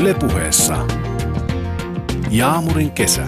[0.00, 0.86] Ylepuheessa
[2.30, 3.26] Jaamurin kesä.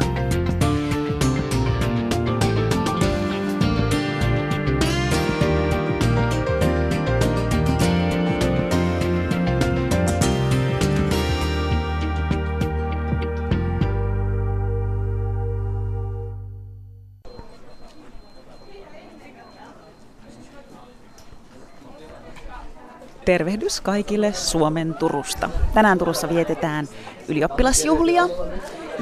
[23.33, 25.51] Tervehdys kaikille Suomen Turusta.
[25.75, 26.89] Tänään Turussa vietetään
[27.29, 28.29] ylioppilasjuhlia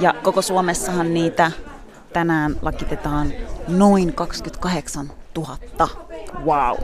[0.01, 1.53] ja koko Suomessahan niitä
[2.13, 3.33] tänään lakitetaan
[3.69, 5.59] noin 28 000.
[6.45, 6.77] Wow.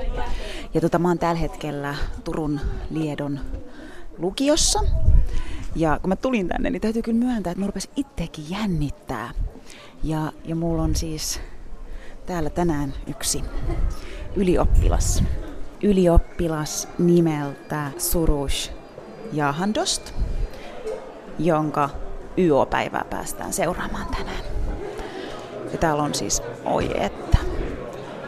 [0.74, 2.60] Ja tota, mä oon tällä hetkellä Turun
[2.90, 3.40] Liedon
[4.18, 4.80] lukiossa.
[5.76, 9.30] Ja kun mä tulin tänne, niin täytyy kyllä myöntää, että mä rupesin itsekin jännittää.
[10.02, 11.40] Ja, ja mulla on siis
[12.26, 13.42] täällä tänään yksi
[14.36, 15.22] ylioppilas
[15.82, 18.70] ylioppilas nimeltä Surush
[19.32, 20.14] Jahandost,
[21.38, 21.90] jonka
[22.38, 24.44] YO-päivää päästään seuraamaan tänään.
[25.72, 27.38] Ja täällä on siis, oi että,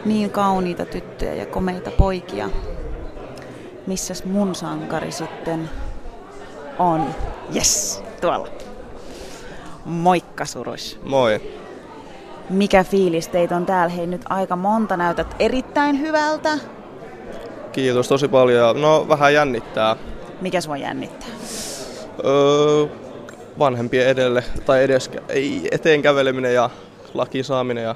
[0.05, 2.49] niin kauniita tyttöjä ja komeita poikia.
[3.87, 5.69] Missäs mun sankari sitten
[6.79, 7.15] on?
[7.55, 8.47] Yes, tuolla.
[9.85, 10.97] Moikka Surush.
[11.03, 11.41] Moi.
[12.49, 13.95] Mikä fiilis teitä on täällä?
[13.95, 16.57] Hei nyt aika monta näytät erittäin hyvältä.
[17.71, 18.81] Kiitos tosi paljon.
[18.81, 19.95] No vähän jännittää.
[20.41, 21.29] Mikä sua jännittää?
[22.25, 22.85] Öö,
[23.59, 26.69] vanhempien edelle tai edes ei, eteen käveleminen ja
[27.13, 27.95] laki saaminen ja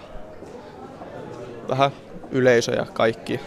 [1.69, 1.91] vähän
[2.31, 3.39] yleisö ja kaikki.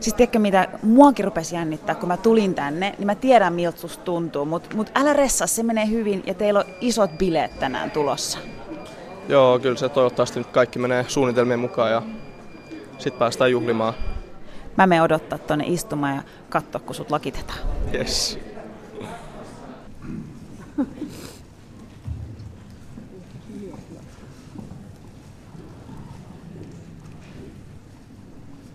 [0.00, 4.04] Siis tiedätkö mitä, muakin rupesi jännittää, kun mä tulin tänne, niin mä tiedän miltä susta
[4.04, 8.38] tuntuu, mutta mut älä ressaa, se menee hyvin ja teillä on isot bileet tänään tulossa.
[9.28, 12.02] Joo, kyllä se toivottavasti nyt kaikki menee suunnitelmien mukaan ja
[12.98, 13.94] sitten päästään juhlimaan.
[14.76, 17.58] Mä menen odottaa tonne istumaan ja katsoa, kun sut lakitetaan.
[17.94, 18.38] Yes.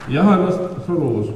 [0.08, 1.34] Johannes Suruus.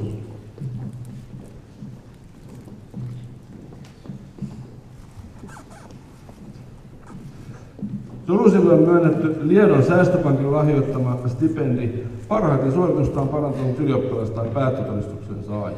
[8.26, 15.76] Surusille on myönnetty Liedon säästöpankin lahjoittama stipendi parhaiten suoritustaan parantanut ylioppilas tai päättötodistuksen saaja.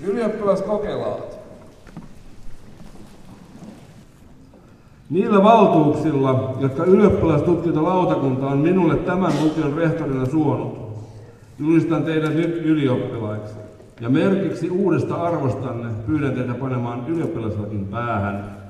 [0.00, 1.40] Ylioppilaskokelaat.
[5.10, 10.78] Niillä valtuuksilla, jotka ylioppilastutkintolautakunta on minulle tämän lukion rehtorina suonut,
[11.58, 13.69] julistan teidät nyt ylioppilaiksi.
[14.00, 18.60] Ja merkiksi uudesta arvostanne pyydän teitä panemaan ylioppilaslakin päähän.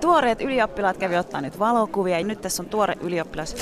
[0.00, 3.56] Tuoreet ylioppilaat kävi ottaa nyt valokuvia ja nyt tässä on tuore ylioppilas,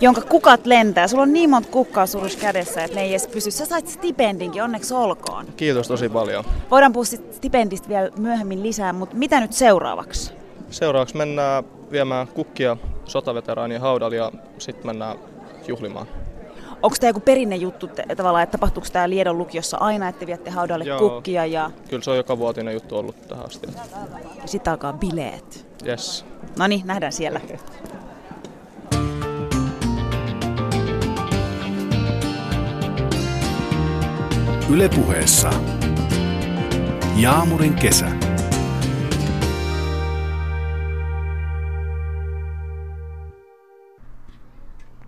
[0.00, 1.08] jonka kukat lentää.
[1.08, 3.50] Sulla on niin monta kukkaa surus kädessä, että ne ei edes pysy.
[3.50, 5.46] Sä sait stipendinkin, onneksi olkoon.
[5.56, 6.44] Kiitos tosi paljon.
[6.70, 10.32] Voidaan puhua stipendistä vielä myöhemmin lisää, mutta mitä nyt seuraavaksi?
[10.70, 15.18] Seuraavaksi mennään viemään kukkia sotaveteraanien haudalle ja sitten mennään
[15.68, 16.06] juhlimaan.
[16.82, 20.84] Onko tämä joku perinne juttu tavallaan, että tapahtuuko tämä Liedon lukiossa aina, että viette haudalle
[20.84, 20.98] Joo.
[20.98, 21.46] kukkia?
[21.46, 21.70] Ja...
[21.88, 23.66] Kyllä se on joka vuotinen juttu ollut tähän asti.
[24.42, 25.66] Ja sitten alkaa bileet.
[25.86, 26.24] Yes.
[26.58, 27.40] No niin, nähdään siellä.
[34.70, 35.50] Ylepuheessa
[37.16, 38.19] Jaamurin kesä.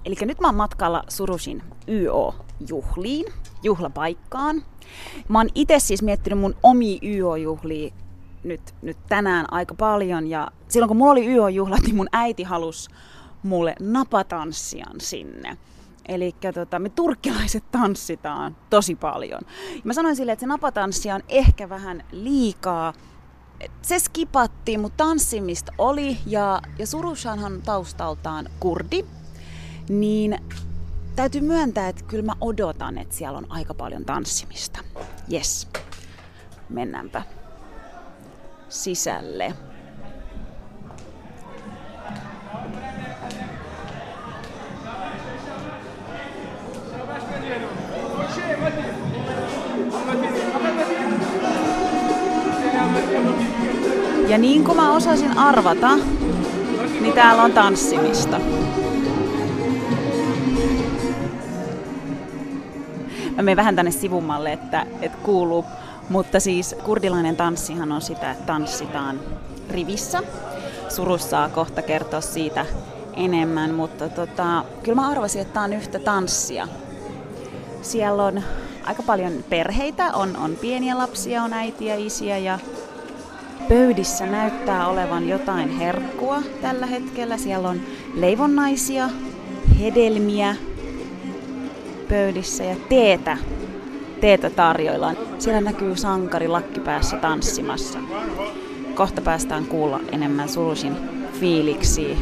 [0.04, 3.32] Eli nyt mä oon matkalla Surusin YO-juhliin,
[3.62, 4.62] juhlapaikkaan.
[5.28, 7.92] Mä oon itse siis miettinyt mun omi YO-juhlia
[8.44, 10.26] nyt, nyt tänään aika paljon.
[10.26, 12.90] Ja silloin kun mulla oli YO-juhlat, niin mun äiti halusi
[13.42, 15.56] mulle napatanssian sinne.
[16.08, 19.40] Eli tota, me turkkilaiset tanssitaan tosi paljon.
[19.74, 22.92] Ja mä sanoin sille, että se napatanssi on ehkä vähän liikaa.
[23.82, 26.18] Se skipattiin, mutta tanssimista oli.
[26.26, 29.04] Ja, ja Surushanhan taustaltaan kurdi
[30.00, 30.38] niin
[31.16, 34.80] täytyy myöntää, että kyllä mä odotan, että siellä on aika paljon tanssimista.
[35.32, 35.68] Yes,
[36.68, 37.22] mennäänpä
[38.68, 39.54] sisälle.
[54.28, 55.96] Ja niin kuin mä osasin arvata,
[57.00, 58.40] niin täällä on tanssimista.
[63.36, 65.64] Mä menen vähän tänne sivumalle, että, että kuuluu.
[66.08, 69.20] Mutta siis kurdilainen tanssihan on sitä, että tanssitaan
[69.70, 70.22] rivissä.
[70.88, 72.66] Surus saa kohta kertoa siitä
[73.16, 76.68] enemmän, mutta tota, kyllä mä arvasin, että tämä on yhtä tanssia.
[77.82, 78.42] Siellä on
[78.84, 82.58] aika paljon perheitä, on, on pieniä lapsia, on äitiä, isiä ja
[83.68, 87.36] pöydissä näyttää olevan jotain herkkua tällä hetkellä.
[87.36, 87.80] Siellä on
[88.14, 89.10] leivonnaisia,
[89.80, 90.56] hedelmiä
[92.12, 93.36] pöydissä ja teetä.
[94.20, 95.16] Teetä tarjoillaan.
[95.38, 97.98] Siellä näkyy sankari lakkipäässä tanssimassa.
[98.94, 100.96] Kohta päästään kuulla enemmän Surusin
[101.40, 102.16] fiiliksiä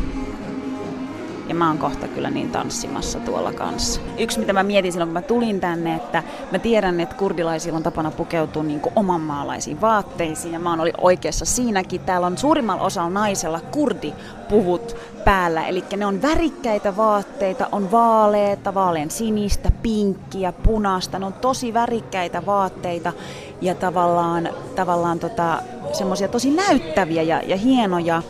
[1.50, 4.00] ja mä oon kohta kyllä niin tanssimassa tuolla kanssa.
[4.18, 7.82] Yksi mitä mä mietin silloin kun mä tulin tänne, että mä tiedän, että kurdilaisilla on
[7.82, 12.00] tapana pukeutua niin kuin omanmaalaisiin vaatteisiin ja mä oon oli oikeassa siinäkin.
[12.00, 19.10] Täällä on suurimmalla osalla naisella kurdipuvut päällä, eli ne on värikkäitä vaatteita, on vaaleita, vaalean
[19.10, 23.12] sinistä, pinkkiä, punaista, ne on tosi värikkäitä vaatteita
[23.60, 25.62] ja tavallaan, tavallaan tota,
[25.92, 28.22] semmoisia tosi näyttäviä ja, ja hienoja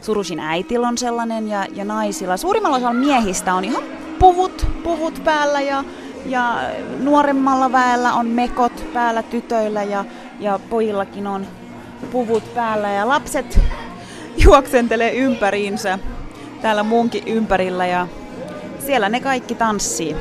[0.00, 2.36] Surusin äitillä on sellainen ja, ja naisilla.
[2.36, 3.82] Suurimmalla osalla miehistä on ihan
[4.18, 5.84] puvut, puvut päällä ja,
[6.26, 6.60] ja
[6.98, 10.04] nuoremmalla väellä on mekot päällä tytöillä ja,
[10.40, 11.46] ja pojillakin on
[12.12, 13.60] puvut päällä ja lapset
[14.44, 15.98] juoksentelee ympäriinsä
[16.62, 18.08] täällä muunkin ympärillä ja
[18.78, 20.16] siellä ne kaikki tanssii.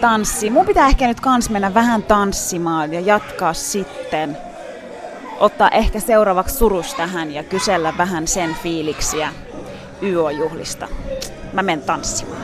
[0.00, 0.50] Tanssi.
[0.50, 4.36] Mun pitää ehkä nyt kans mennä vähän tanssimaan ja jatkaa sitten
[5.40, 9.32] ottaa ehkä seuraavaksi surus tähän ja kysellä vähän sen fiiliksiä
[10.02, 10.88] YO-juhlista.
[11.52, 12.40] Mä menen tanssimaan.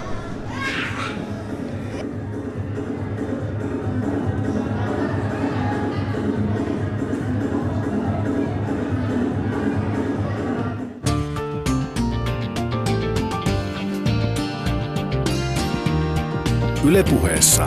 [16.84, 17.64] Ylepuheessa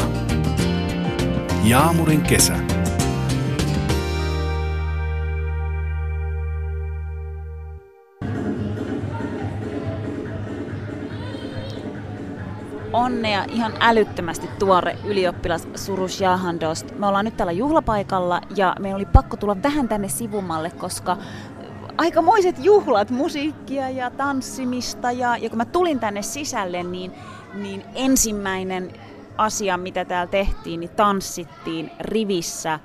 [1.63, 2.68] Jaamurin kesä.
[13.09, 16.91] Onnea ihan älyttömästi tuore ylioppilas Surus Jahandost.
[16.99, 21.17] Me ollaan nyt täällä juhlapaikalla ja meillä oli pakko tulla vähän tänne sivumalle, koska
[21.97, 25.11] aikamoiset juhlat, musiikkia ja tanssimista.
[25.11, 27.11] Ja, ja kun mä tulin tänne sisälle, niin,
[27.53, 28.93] niin ensimmäinen
[29.37, 32.79] asia, mitä täällä tehtiin, niin tanssittiin rivissä.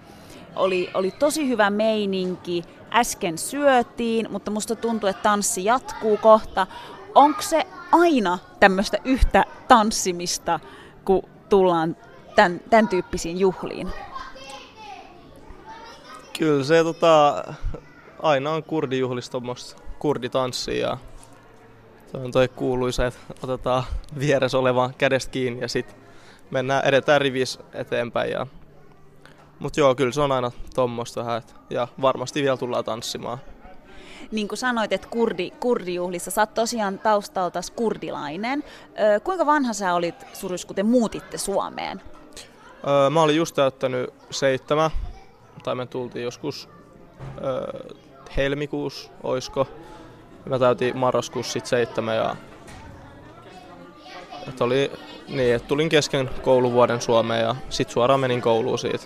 [0.57, 2.65] Oli, oli tosi hyvä meininki.
[2.93, 6.67] Äsken syötiin, mutta musta tuntuu, että tanssi jatkuu kohta.
[7.15, 10.61] Onko se aina tämmöistä yhtä tanssimista,
[11.05, 11.97] kun tullaan
[12.37, 13.91] tämän, tämän tyyppisiin juhliin?
[16.39, 17.45] Kyllä se tota,
[18.23, 20.99] aina on kurdijuhlista tuommoista kurditanssia ja
[22.15, 23.85] on toi kuuluisa, että otetaan
[24.19, 25.97] vieressä oleva kädestä kiinni ja sitten
[26.51, 28.31] mennään, edetään rivis eteenpäin.
[28.31, 28.47] Ja...
[29.59, 33.39] Mutta joo, kyllä se on aina tuommoista vähän, ja varmasti vielä tullaan tanssimaan
[34.33, 38.65] niin kuin sanoit, että kurdi, kurdijuhlissa, sä oot tosiaan taustalta kurdilainen.
[39.17, 42.03] Ö, kuinka vanha sä olit Surus, kun te muutitte Suomeen?
[42.89, 44.91] Öö, mä olin just täyttänyt seitsemän,
[45.63, 46.69] tai me tultiin joskus
[47.45, 47.97] öö,
[48.37, 49.69] helmikuussa, oisko.
[50.47, 52.37] Mä täytin marraskuussa sit seitsemän ja
[54.49, 54.91] että oli
[55.29, 59.05] niin, että tulin kesken kouluvuoden Suomeen ja sit suoraan menin kouluun siitä.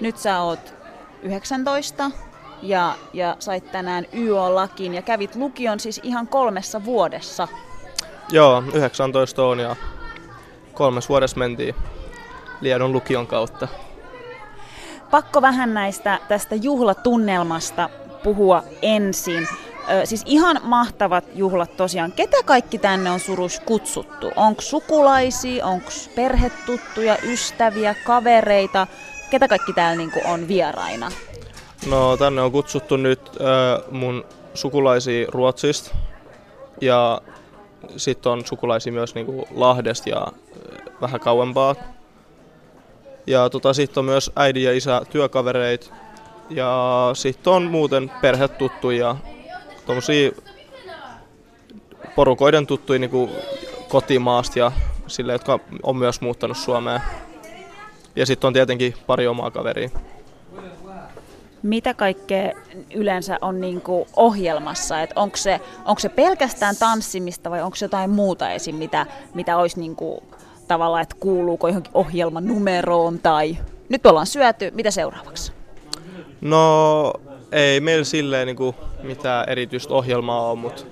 [0.00, 0.74] Nyt sä oot
[1.22, 2.10] 19
[2.62, 7.48] ja, ja sait tänään YO-lakin ja kävit lukion siis ihan kolmessa vuodessa.
[8.30, 9.76] Joo, 19 on ja
[10.74, 11.74] kolmes vuodessa mentiin
[12.60, 13.68] Liedon lukion kautta.
[15.10, 17.90] Pakko vähän näistä tästä juhlatunnelmasta
[18.22, 19.48] puhua ensin.
[19.90, 22.12] Ö, siis ihan mahtavat juhlat tosiaan.
[22.12, 24.30] Ketä kaikki tänne on surus kutsuttu?
[24.36, 28.86] Onko sukulaisia, onko perhetuttuja, ystäviä, kavereita?
[29.30, 31.10] Ketä kaikki täällä niinku on vieraina?
[31.86, 35.96] No tänne on kutsuttu nyt äh, mun sukulaisia Ruotsista
[36.80, 37.20] ja
[37.96, 40.26] sitten on sukulaisia myös niinku Lahdesta ja
[41.00, 41.74] vähän kauempaa.
[43.26, 45.92] Ja tota, sitten on myös äidin ja isä työkavereit
[46.50, 49.16] ja sitten on muuten perhetuttuja ja
[49.86, 50.30] tommosia
[52.16, 53.30] porukoiden tuttuja niinku
[53.88, 54.72] kotimaasta ja
[55.06, 57.00] sille, jotka on myös muuttanut Suomeen.
[58.16, 59.90] Ja sitten on tietenkin pari omaa kaveria.
[61.62, 62.52] Mitä kaikkea
[62.94, 64.94] yleensä on niin kuin ohjelmassa?
[65.16, 68.74] Onko, se, onko se pelkästään tanssimista vai onko se jotain muuta esim.
[68.74, 70.20] mitä, mitä olisi niin kuin,
[70.68, 73.56] tavallaan, että kuuluuko johonkin ohjelman numeroon tai
[73.88, 75.52] nyt ollaan syöty, mitä seuraavaksi?
[76.40, 77.12] No
[77.52, 80.82] ei meillä silleen niin kuin mitään erityistä ohjelmaa ole, mutta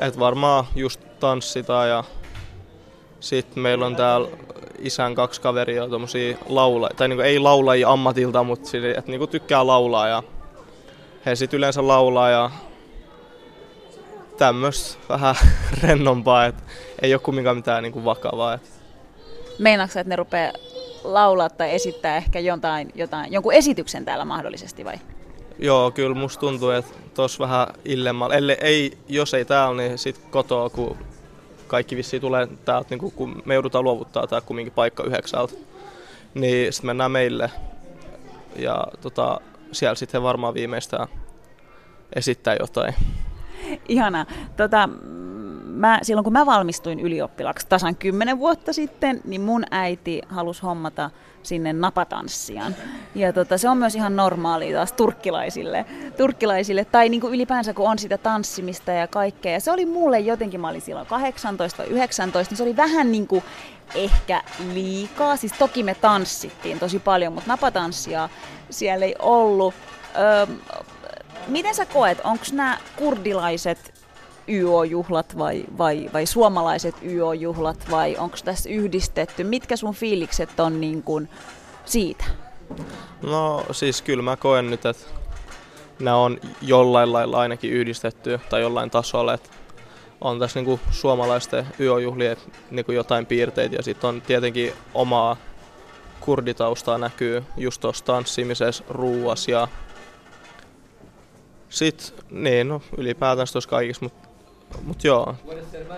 [0.00, 2.04] et varmaan just tanssitaan ja
[3.24, 4.28] sitten meillä on täällä
[4.78, 9.66] isän kaksi kaveria tommosia laula, tai niinku ei laulajia ammatilta, mutta sille, että niinku tykkää
[9.66, 10.22] laulaa ja
[11.26, 12.50] he sitten yleensä laulaa ja
[14.38, 15.34] tämmöistä vähän
[15.82, 16.62] rennompaa, että
[17.02, 18.54] ei ole kumminkaan mitään niin kuin vakavaa.
[18.54, 18.72] Et.
[19.58, 20.52] Meinaatko että ne rupeaa
[21.04, 24.96] laulaa tai esittää ehkä jotain, jotain, jonkun esityksen täällä mahdollisesti vai?
[25.58, 30.30] Joo, kyllä musta tuntuu, että tuossa vähän illemmalla, Eli ei, jos ei täällä, niin sitten
[30.30, 30.96] kotoa, kun
[31.74, 35.54] kaikki vissiin tulee täältä, niin kun me joudutaan luovuttaa tää kumminkin paikka yhdeksältä,
[36.34, 37.50] niin sitten mennään meille.
[38.56, 39.40] Ja tota,
[39.72, 41.08] siellä sitten varmaan viimeistään
[42.16, 42.94] esittää jotain.
[43.88, 44.26] Ihana.
[44.56, 44.88] Tota,
[45.64, 51.10] mä, silloin kun mä valmistuin ylioppilaksi tasan kymmenen vuotta sitten, niin mun äiti halusi hommata
[51.42, 52.76] sinne napatanssiaan.
[53.14, 55.84] Ja tota, se on myös ihan normaali taas turkkilaisille.
[56.16, 59.52] turkkilaisille tai niin kuin ylipäänsä kun on sitä tanssimista ja kaikkea.
[59.52, 63.26] Ja se oli mulle jotenkin, mä olin silloin 18 19, niin se oli vähän niin
[63.26, 63.42] kuin
[63.94, 64.42] ehkä
[64.72, 65.36] liikaa.
[65.36, 68.28] Siis toki me tanssittiin tosi paljon, mutta napatanssia
[68.70, 69.74] siellä ei ollut.
[70.18, 70.46] Öö,
[71.46, 73.94] miten sä koet, onko nämä kurdilaiset
[74.48, 79.44] YO-juhlat vai, vai, vai suomalaiset YO-juhlat vai onko tässä yhdistetty?
[79.44, 81.28] Mitkä sun fiilikset on niin kuin
[81.84, 82.24] siitä?
[83.22, 85.04] No siis kyllä mä koen nyt, että
[86.00, 89.50] nämä on jollain lailla ainakin yhdistetty tai jollain tasolla, että
[90.20, 92.36] on tässä niin kuin suomalaisten YO-juhlien
[92.70, 95.36] niin kuin jotain piirteitä ja sitten on tietenkin omaa
[96.20, 99.68] kurditaustaa näkyy just tuossa tanssimisessa, ruuas ja
[101.74, 104.28] sitten, niin no ylipäätään tuossa kaikissa, mutta
[104.82, 105.34] mut joo,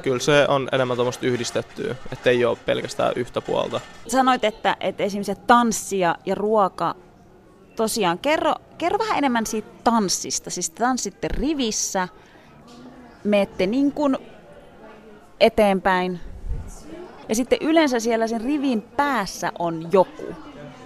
[0.02, 3.80] kyllä se on enemmän tuommoista yhdistettyä, että ei ole pelkästään yhtä puolta.
[4.08, 6.94] Sanoit, että, että esimerkiksi tanssi ja, ruoka,
[7.76, 10.50] tosiaan kerro, kerro vähän enemmän siitä tanssista.
[10.50, 12.08] Siis tanssitte rivissä,
[13.24, 14.16] menette niin kuin
[15.40, 16.20] eteenpäin
[17.28, 20.34] ja sitten yleensä siellä sen rivin päässä on joku.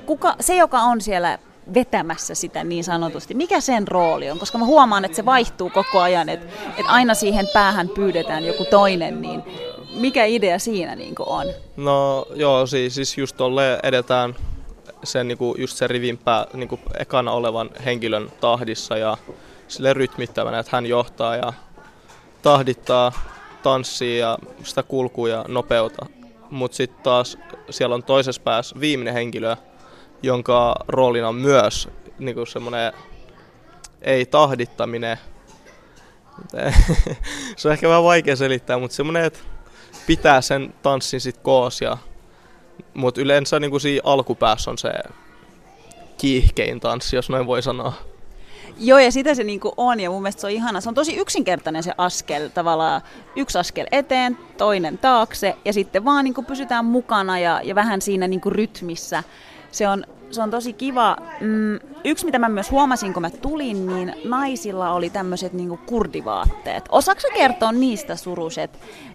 [0.06, 1.38] Kuka, se, joka on siellä
[1.74, 3.34] vetämässä sitä niin sanotusti.
[3.34, 4.38] Mikä sen rooli on?
[4.38, 6.46] Koska mä huomaan, että se vaihtuu koko ajan, että,
[6.76, 9.42] että aina siihen päähän pyydetään joku toinen, niin
[9.94, 11.46] mikä idea siinä niin on?
[11.76, 14.34] No joo, siis, siis just tolle edetään
[15.04, 19.16] sen, niin kuin, just sen rivin pää, niin kuin ekana olevan henkilön tahdissa ja
[19.68, 21.52] sille rytmittävänä, että hän johtaa ja
[22.42, 23.12] tahdittaa,
[23.62, 26.06] tanssii ja sitä kulkuu ja nopeuta.
[26.50, 27.38] Mutta sitten taas
[27.70, 29.56] siellä on toisessa päässä viimeinen henkilö,
[30.22, 32.92] jonka roolina on myös niin kuin semmoinen
[34.02, 35.18] ei tahdittaminen.
[37.56, 39.38] se on ehkä vähän vaikea selittää, mutta semmoinen, että
[40.06, 41.80] pitää sen tanssin sit koos.
[41.80, 41.98] Ja,
[42.94, 44.92] mutta yleensä niin kuin siinä alkupäässä on se
[46.18, 47.92] kiihkein tanssi, jos noin voi sanoa.
[48.78, 50.80] Joo, ja sitä se niinku on, ja mun mielestä se on ihana.
[50.80, 53.02] Se on tosi yksinkertainen se askel, tavallaan
[53.36, 58.28] yksi askel eteen, toinen taakse, ja sitten vaan niinku pysytään mukana ja, ja vähän siinä
[58.28, 59.22] niinku rytmissä
[59.70, 61.16] se on, se on tosi kiva.
[61.40, 66.84] Mm, yksi, mitä mä myös huomasin, kun mä tulin, niin naisilla oli tämmöiset niinku kurdivaatteet.
[66.88, 68.70] Osaatko kertoa niistä suruset,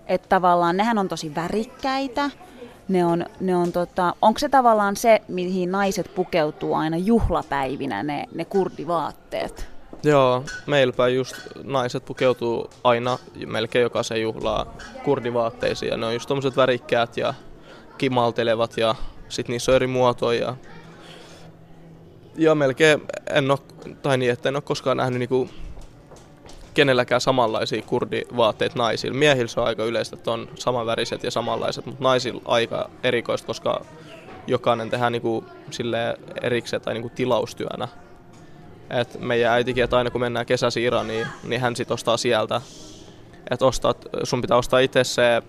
[0.08, 2.30] että tavallaan nehän on tosi värikkäitä,
[2.88, 8.26] ne on, ne on tota, onko se tavallaan se, mihin naiset pukeutuu aina juhlapäivinä, ne,
[8.36, 9.68] ne kurdivaatteet?
[10.04, 16.58] Joo, meilläpä just naiset pukeutuu aina melkein jokaisen juhlaa kurdivaatteisiin ja ne on just tommoset
[16.58, 17.34] värikkäät ja
[17.98, 18.96] kimaltelevat ja
[19.29, 20.55] sitten niissä on eri muotoja.
[22.36, 23.60] Ja, melkein en ole,
[24.01, 25.50] tai niin, että en ole koskaan nähnyt niinku
[26.74, 29.17] kenelläkään samanlaisia kurdivaatteita naisilla.
[29.17, 33.86] Miehillä se on aika yleistä, että on samanväriset ja samanlaiset, mutta naisilla aika erikoista, koska
[34.48, 37.88] jokainen tehdään niinku sille erikseen tai niinku tilaustyönä.
[38.89, 42.62] Et meidän äitikin, että aina kun mennään kesäsi Iraniin, niin hän sit ostaa sieltä.
[43.51, 45.41] Että ostat, sun pitää ostaa itse se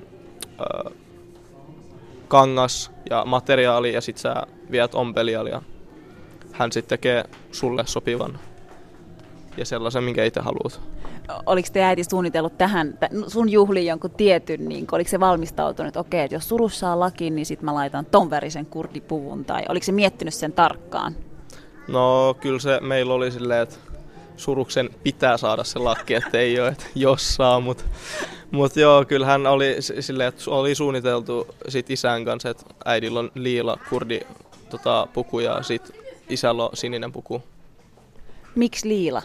[2.29, 4.35] kangas ja materiaali ja sit sä
[4.71, 5.63] viet ompelijalle ja
[6.53, 8.39] hän sitten tekee sulle sopivan
[9.57, 10.81] ja sellaisen, minkä itse haluat.
[11.47, 16.21] Oliko te äiti suunnitellut tähän sun juhliin jonkun tietyn, niin oliko se valmistautunut, että okei,
[16.21, 19.93] että jos surussa on laki, niin sitten mä laitan ton värisen kurdipuvun, tai oliko se
[19.93, 21.15] miettinyt sen tarkkaan?
[21.89, 23.77] No kyllä se meillä oli silleen, että
[24.37, 27.85] suruksen pitää saada se lakki, että ei ole, että jos saa, mutta
[28.51, 33.79] mut joo, kyllähän oli silleen, että oli suunniteltu sit isän kanssa, että äidillä on liila
[33.91, 34.21] kurdi
[34.71, 35.83] tota, puku ja sit
[36.29, 37.43] isällä on sininen puku.
[38.55, 39.23] Miksi liila?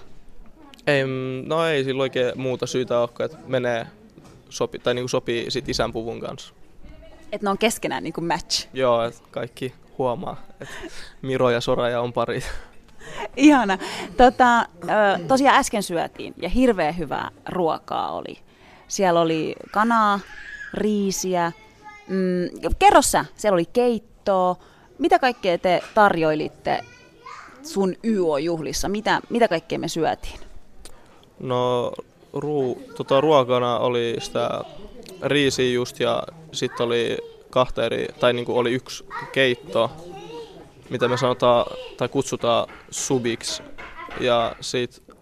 [0.88, 1.03] Ei,
[1.46, 3.88] no ei sillä oikein muuta syytä ole, että menee
[4.50, 6.53] sopi, tai niinku sopii sit isän puvun kanssa.
[7.32, 8.68] Että ne on keskenään niinku match?
[8.74, 10.75] Joo, että kaikki huomaa, että
[11.22, 12.44] Miro ja Soraja on pari.
[13.38, 13.77] Ihana.
[14.17, 14.65] Tota,
[15.27, 18.38] tosiaan äsken syötiin ja hirveän hyvää ruokaa oli.
[18.88, 20.20] Siellä oli kanaa,
[20.74, 21.51] riisiä.
[22.08, 24.55] Mm, kerro sä, siellä oli keittoa.
[24.98, 26.84] Mitä kaikkea te tarjoilitte
[27.63, 28.89] sun YO-juhlissa?
[28.89, 30.39] Mitä, mitä kaikkea me syötiin?
[31.39, 31.91] No
[32.34, 34.62] ruu, tota, ruokana oli sitä
[35.22, 37.17] riisiä just ja sitten oli
[37.50, 39.91] kahta eri, tai niinku oli yksi keitto,
[40.91, 41.65] mitä me sanotaan
[41.98, 43.63] tai kutsutaan subiksi.
[44.19, 45.15] Ja sitten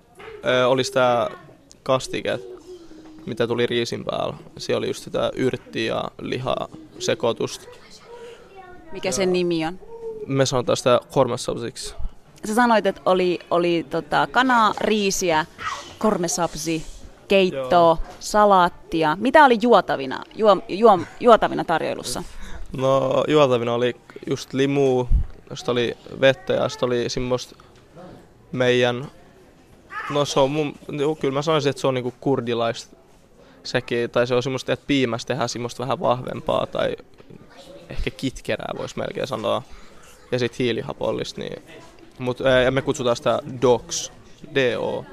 [0.67, 1.29] oli sitä
[1.83, 2.39] kastike,
[3.25, 4.33] mitä tuli riisin päällä.
[4.57, 6.67] Siellä oli just sitä yrttiä ja lihaa
[6.99, 7.65] sekoitusta.
[8.91, 9.79] Mikä sen nimi on?
[10.27, 11.95] Me sanotaan sitä kormesapsiksi.
[12.47, 15.45] Sä sanoit, että oli, oli tota, kanaa, riisiä,
[15.97, 16.85] kormesapsi,
[17.27, 19.17] keittoa, salaattia.
[19.19, 22.23] Mitä oli juotavina, juo, juo, juotavina tarjoilussa?
[22.77, 23.95] No juotavina oli
[24.29, 25.05] just limu,
[25.56, 27.56] sitten oli vettä ja sitten oli semmoista
[28.51, 29.12] meidän,
[30.10, 30.75] no se on mun,
[31.20, 32.96] kyllä mä sanoisin, että se on niinku kurdilaista
[33.63, 36.96] sekin, tai se on semmoista, että piimästä tehdään semmoista vähän vahvempaa tai
[37.89, 39.62] ehkä kitkerää voisi melkein sanoa.
[40.32, 41.63] Ja sitten hiilihapollista, niin
[42.20, 44.12] Mut, ja me kutsutaan sitä DOX,
[44.56, 45.06] DO.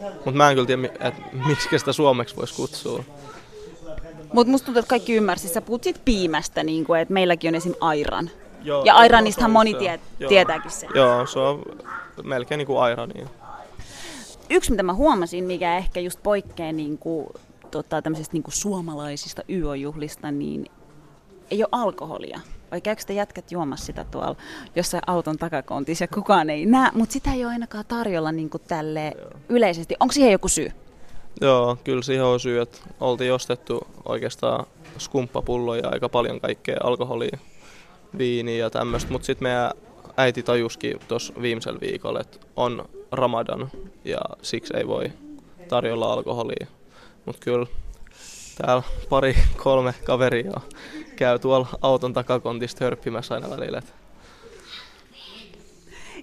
[0.00, 3.04] Mutta mä en kyllä tiedä, että miksi sitä suomeksi voisi kutsua.
[4.32, 5.52] Mutta musta tuntuu, että kaikki ymmärsivät.
[5.52, 7.74] Sä puhut siitä piimästä, niin kuin, että meilläkin on esim.
[7.80, 8.30] airan.
[8.64, 10.90] Joo, ja airanistahan moni tie, joo, tietääkin sen.
[10.94, 11.62] Joo, se on
[12.22, 13.24] melkein niin kuin airani.
[14.50, 17.26] Yksi, mitä mä huomasin, mikä ehkä just poikkeaa niin kuin,
[17.70, 20.66] tota, tämmöisistä niin kuin suomalaisista yöjuhlista, niin
[21.50, 22.40] ei ole alkoholia.
[22.70, 24.36] Vai käykö te jätkät juomassa sitä tuolla
[24.76, 28.62] jossain auton takakontissa ja kukaan ei näe, mutta sitä ei ole ainakaan tarjolla niin kuin
[28.68, 29.12] tälle
[29.48, 29.96] yleisesti.
[30.00, 30.72] Onko siihen joku syy?
[31.40, 34.66] Joo, kyllä siihen on syy, että oltiin ostettu oikeastaan
[34.98, 37.38] skumppapulloja aika paljon kaikkea alkoholia,
[38.18, 39.70] viiniä ja tämmöistä, mutta sitten meidän
[40.16, 43.70] äiti tajuskin tuossa viimeisellä viikolla, että on Ramadan
[44.04, 45.12] ja siksi ei voi
[45.68, 46.66] tarjolla alkoholia.
[47.24, 47.66] Mutta kyllä
[48.58, 50.60] täällä pari, kolme kaveria
[51.16, 53.82] käy tuolla auton takakontista hörppimässä aina välillä.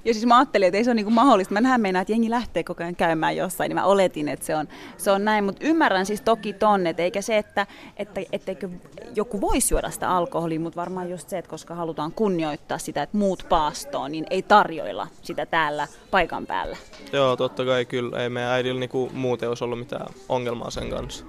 [0.06, 1.54] Ja siis mä ajattelin, että ei se ole niinku mahdollista.
[1.54, 4.56] Mä näen meinaa, että jengi lähtee koko ajan käymään jossain, niin mä oletin, että se
[4.56, 4.68] on,
[4.98, 5.44] se on näin.
[5.44, 8.70] Mutta ymmärrän siis toki tonne, että eikä se, että, että etteikö
[9.16, 13.18] joku voisi juoda sitä alkoholia, mutta varmaan just se, että koska halutaan kunnioittaa sitä, että
[13.18, 16.78] muut paastoon, niin ei tarjoilla sitä täällä paikan päällä.
[17.14, 18.24] Joo, totta kai kyllä.
[18.24, 21.26] Ei meidän äidillä niinku muuten olisi ollut mitään ongelmaa sen kanssa.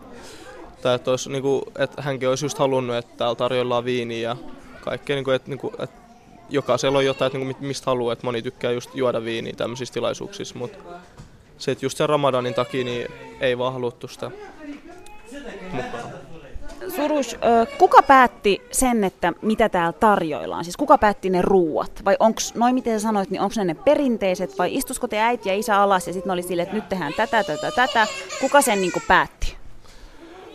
[0.82, 4.36] Tai että, olisi, niinku, että hänkin olisi just halunnut, että täällä tarjoillaan viiniä ja
[4.80, 6.01] kaikkea, niinku, että, niinku, että
[6.52, 10.58] jokaisella on jotain, että niinku, mistä haluaa, että moni tykkää just juoda viiniä tämmöisissä tilaisuuksissa,
[10.58, 10.78] mutta
[11.58, 13.08] se, että just sen Ramadanin takia niin
[13.40, 14.30] ei vaan haluttu sitä
[15.72, 16.12] mukaan.
[16.96, 17.36] Surus,
[17.78, 20.64] kuka päätti sen, että mitä täällä tarjoillaan?
[20.64, 22.02] Siis kuka päätti ne ruuat?
[22.04, 24.58] Vai onko, noin miten sä sanoit, niin onko ne ne perinteiset?
[24.58, 27.44] Vai istusko te äiti ja isä alas ja sitten oli sille, että nyt tehdään tätä,
[27.44, 28.06] tätä, tätä?
[28.40, 29.56] Kuka sen niin päätti?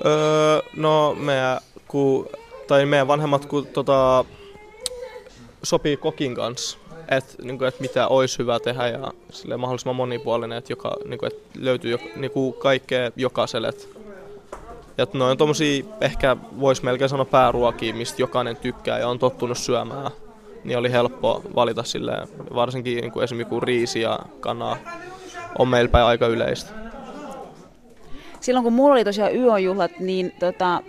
[0.06, 1.58] Öö, no meidän,
[1.88, 2.28] ku,
[2.68, 4.26] tai meidän vanhemmat ku, tota,
[5.70, 6.78] sopii kokin kanssa,
[7.12, 11.28] että niin et mitä olisi hyvä tehdä ja sille mahdollisimman monipuolinen, että joka, niin kuin,
[11.28, 13.74] et löytyy jo, niin kuin kaikkea jokaiselle.
[14.98, 19.58] Ja noin on tommosia, ehkä voisi melkein sanoa pääruokia, mistä jokainen tykkää ja on tottunut
[19.58, 20.12] syömään.
[20.64, 24.78] Niin oli helppo valita sille, varsinkin niin kuin esimerkiksi riisi ja kana
[25.60, 26.72] on meillä päin aika yleistä.
[28.40, 30.82] Silloin kun mulla oli tosiaan yöjuhlat, niin tota,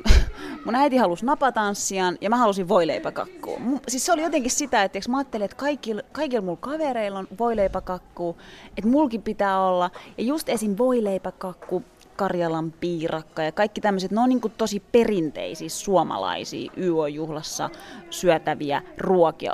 [0.64, 3.60] mun äiti halusi napatanssian ja mä halusin voileipäkakkua.
[3.88, 8.36] Siis se oli jotenkin sitä, että mä ajattelin, että kaikilla, kaikilla mulla kavereilla on voileipäkakku,
[8.76, 9.90] että mulkin pitää olla.
[10.18, 10.74] Ja just esim.
[10.78, 11.82] voileipäkakku,
[12.16, 17.70] Karjalan piirakka ja kaikki tämmöiset, ne on niin tosi perinteisiä suomalaisia YO-juhlassa
[18.10, 19.52] syötäviä ruokia.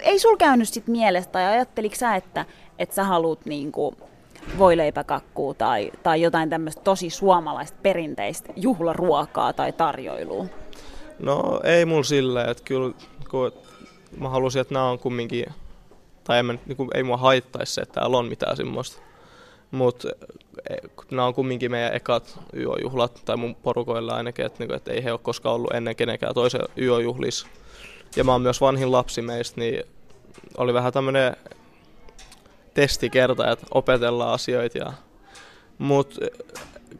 [0.00, 2.44] Ei sul käynyt sit mielestä tai ajatteliko sä, että,
[2.78, 3.72] että sä haluat niin
[4.58, 10.46] voileipäkakkuu tai, tai jotain tämmöistä tosi suomalaista perinteistä juhlaruokaa tai tarjoilua?
[11.18, 12.94] No ei mulla silleen, että kyllä
[13.30, 13.52] kun
[14.18, 15.46] mä halusin, että nämä on kumminkin,
[16.24, 19.02] tai en, niin kuin, ei mua haittaisi se, että täällä on mitään semmoista.
[19.70, 20.08] Mutta
[20.70, 20.74] e,
[21.10, 25.12] nämä on kumminkin meidän ekat yöjuhlat, tai mun porukoilla ainakin, että, niin että ei he
[25.12, 27.46] ole koskaan ollut ennen kenenkään toisen yöjuhlis.
[28.16, 29.84] Ja mä oon myös vanhin lapsi meistä, niin
[30.56, 31.36] oli vähän tämmöinen
[32.76, 34.78] testikerta, että opetellaan asioita.
[34.78, 34.92] Ja...
[35.78, 36.20] Mutta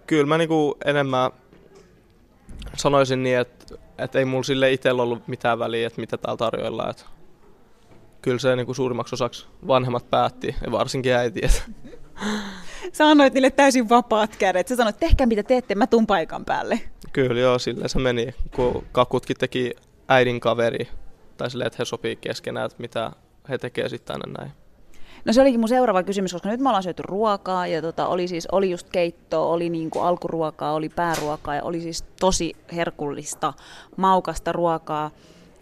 [0.07, 1.31] kyllä mä niinku enemmän
[2.77, 6.91] sanoisin niin, että, että ei mulla sille itsellä ollut mitään väliä, että mitä täällä tarjoillaan.
[6.91, 7.05] Että
[8.23, 11.41] kyllä se niinku suurimmaksi osaksi vanhemmat päätti, ja varsinkin äiti.
[11.43, 11.63] Että...
[12.93, 14.69] Sä annoit niille täysin vapaat kädet.
[14.69, 16.81] Sä sanoit, tehkää mitä teette, mä tuun paikan päälle.
[17.13, 18.35] Kyllä joo, silleen se meni.
[18.55, 19.75] Kun kakutkin teki
[20.09, 20.89] äidin kaveri,
[21.37, 23.11] tai silleen, että he sopii keskenään, että mitä
[23.49, 24.53] he tekee sitten aina näin.
[25.25, 28.29] No se olikin mun seuraava kysymys, koska nyt me ollaan syöty ruokaa ja tota, oli
[28.29, 33.53] siis oli just keittoa, oli niin kuin alkuruokaa, oli pääruokaa ja oli siis tosi herkullista,
[33.97, 35.11] maukasta ruokaa.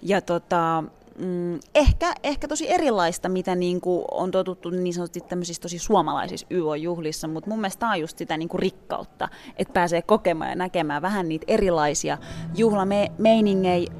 [0.02, 0.84] Ja tota,
[1.18, 6.46] mm, ehkä, ehkä tosi erilaista, mitä niin kuin on totuttu niin sanotusti tämmöisissä tosi suomalaisissa
[6.50, 10.56] YO-juhlissa, mutta mun mielestä tämä on just sitä niin kuin rikkautta, että pääsee kokemaan ja
[10.56, 12.18] näkemään vähän niitä erilaisia
[12.56, 13.92] juhlameiningejä.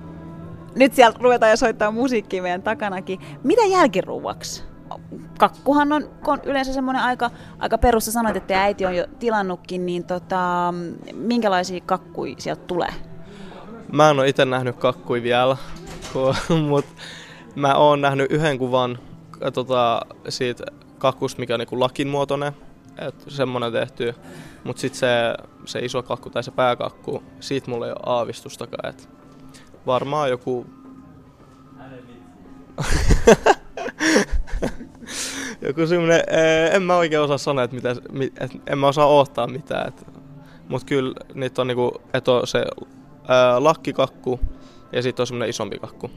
[0.76, 3.20] Nyt sieltä ruvetaan jo soittaa musiikkia meidän takanakin.
[3.44, 4.73] Mitä jälkiruuaksi?
[5.38, 8.05] Kakkuhan on, on yleensä semmoinen aika, aika perus.
[8.05, 10.74] sanoit, että äiti on jo tilannutkin, niin tota,
[11.14, 12.94] minkälaisia kakkuja sieltä tulee?
[13.92, 15.57] Mä en ole itse nähnyt kakkui vielä,
[16.68, 16.90] mutta
[17.55, 18.98] mä oon nähnyt yhden kuvan
[19.44, 20.64] äh, tota, siitä
[20.98, 22.53] kakkusta, mikä on niinku lakin muotoinen,
[22.98, 24.14] että semmoinen tehty.
[24.64, 28.90] Mutta sitten se, se iso kakku tai se pääkakku, siitä mulla ei ole aavistustakaan.
[28.90, 29.09] Et
[29.87, 30.66] varmaan joku...
[35.62, 36.22] joku semmoinen,
[36.72, 37.90] en mä oikein osaa sanoa, että mitä,
[38.40, 39.92] et, en mä osaa odottaa mitään.
[40.68, 42.64] Mutta kyllä niitä on niinku, että on se
[43.28, 44.40] ää, lakkikakku
[44.92, 46.10] ja sitten on semmoinen isompi kakku.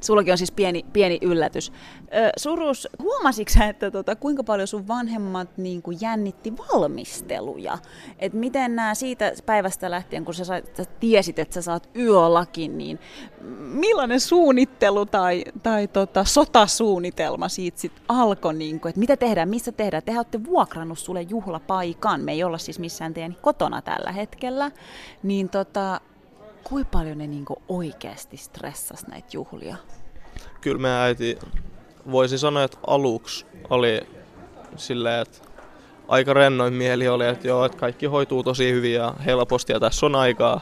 [0.00, 1.72] Sullakin on siis pieni, pieni yllätys.
[2.14, 7.78] Ö, Surus, huomasitko sä, että tota, kuinka paljon sun vanhemmat niin kuin jännitti valmisteluja?
[8.18, 12.78] Et miten nämä siitä päivästä lähtien, kun sä, sait, sä tiesit, että sä saat yölakin,
[12.78, 12.98] niin
[13.60, 18.54] millainen suunnittelu tai, tai tota, sotasuunnitelma siitä sit alkoi?
[18.54, 20.02] Niin kuin, että mitä tehdään, missä tehdään?
[20.02, 22.20] Te olette vuokrannut sulle juhlapaikan.
[22.20, 24.70] Me ei olla siis missään teidän kotona tällä hetkellä.
[25.22, 26.00] Niin tota,
[26.64, 29.76] kuinka paljon ne niinku oikeasti stressas näitä juhlia?
[30.60, 31.38] Kyllä meidän äiti,
[32.10, 34.00] voisi sanoa, että aluksi oli
[34.76, 35.38] silleen, että
[36.08, 40.06] aika rennoin mieli oli, että joo, että kaikki hoituu tosi hyvin ja helposti ja tässä
[40.06, 40.60] on aikaa.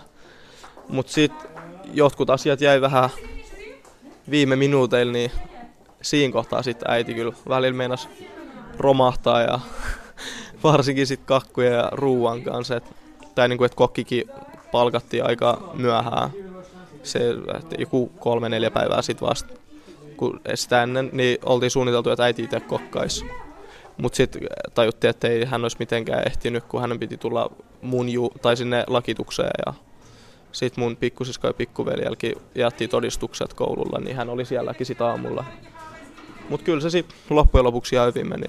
[0.89, 1.51] Mutta sitten
[1.93, 3.11] jotkut asiat jäi vähän
[4.31, 5.31] viime minuuteilla, niin
[6.03, 8.09] siinä kohtaa sitten äiti kyllä välillä meinas
[8.79, 9.61] romahtaa ja
[10.65, 12.77] varsinkin sitten kakkuja ja ruuan kanssa.
[12.77, 12.85] Et,
[13.35, 14.25] tai niin kuin, että kokkikin
[14.73, 16.31] palkattiin aika myöhään.
[17.03, 17.21] Se,
[17.79, 19.55] joku kolme, neljä päivää sitten vasta.
[20.17, 23.27] Kun sitä ennen niin oltiin suunniteltu, että äiti itse kokkaisi.
[23.97, 24.43] Mutta sitten
[24.75, 27.51] tajuttiin, että ei hän olisi mitenkään ehtinyt, kun hänen piti tulla
[27.83, 29.51] mun ju- tai sinne lakitukseen.
[29.67, 29.75] Ja
[30.53, 35.45] sitten mun pikkusisko ja pikkuveljelläkin jätti todistukset koululla, niin hän oli sielläkin sitä aamulla.
[36.49, 38.45] Mutta kyllä se sitten loppujen lopuksi ihan hyvin meni.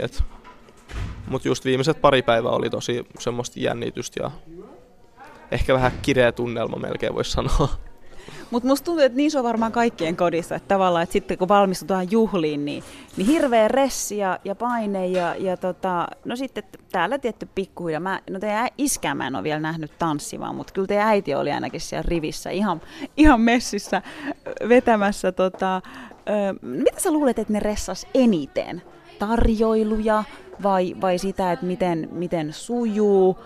[1.27, 4.31] Mutta just viimeiset pari päivää oli tosi semmoista jännitystä ja
[5.51, 7.69] ehkä vähän kireä tunnelma melkein voisi sanoa.
[8.51, 11.47] Mutta musta tuntuu, että niin se on varmaan kaikkien kodissa, että tavallaan, että sitten kun
[11.47, 12.83] valmistutaan juhliin, niin,
[13.17, 17.99] niin hirveä ressi ja, ja paine ja, ja tota, no sitten täällä tietty pikkuhiljaa.
[17.99, 21.51] Mä, no teidän iskää mä en ole vielä nähnyt tanssimaan, mutta kyllä teidän äiti oli
[21.51, 22.81] ainakin siellä rivissä ihan,
[23.17, 24.01] ihan messissä
[24.69, 25.31] vetämässä.
[25.31, 25.81] Tota, ö,
[26.61, 28.81] mitä sä luulet, että ne ressas eniten?
[29.19, 30.23] Tarjoiluja
[30.63, 33.37] vai, vai sitä, että miten, miten sujuu?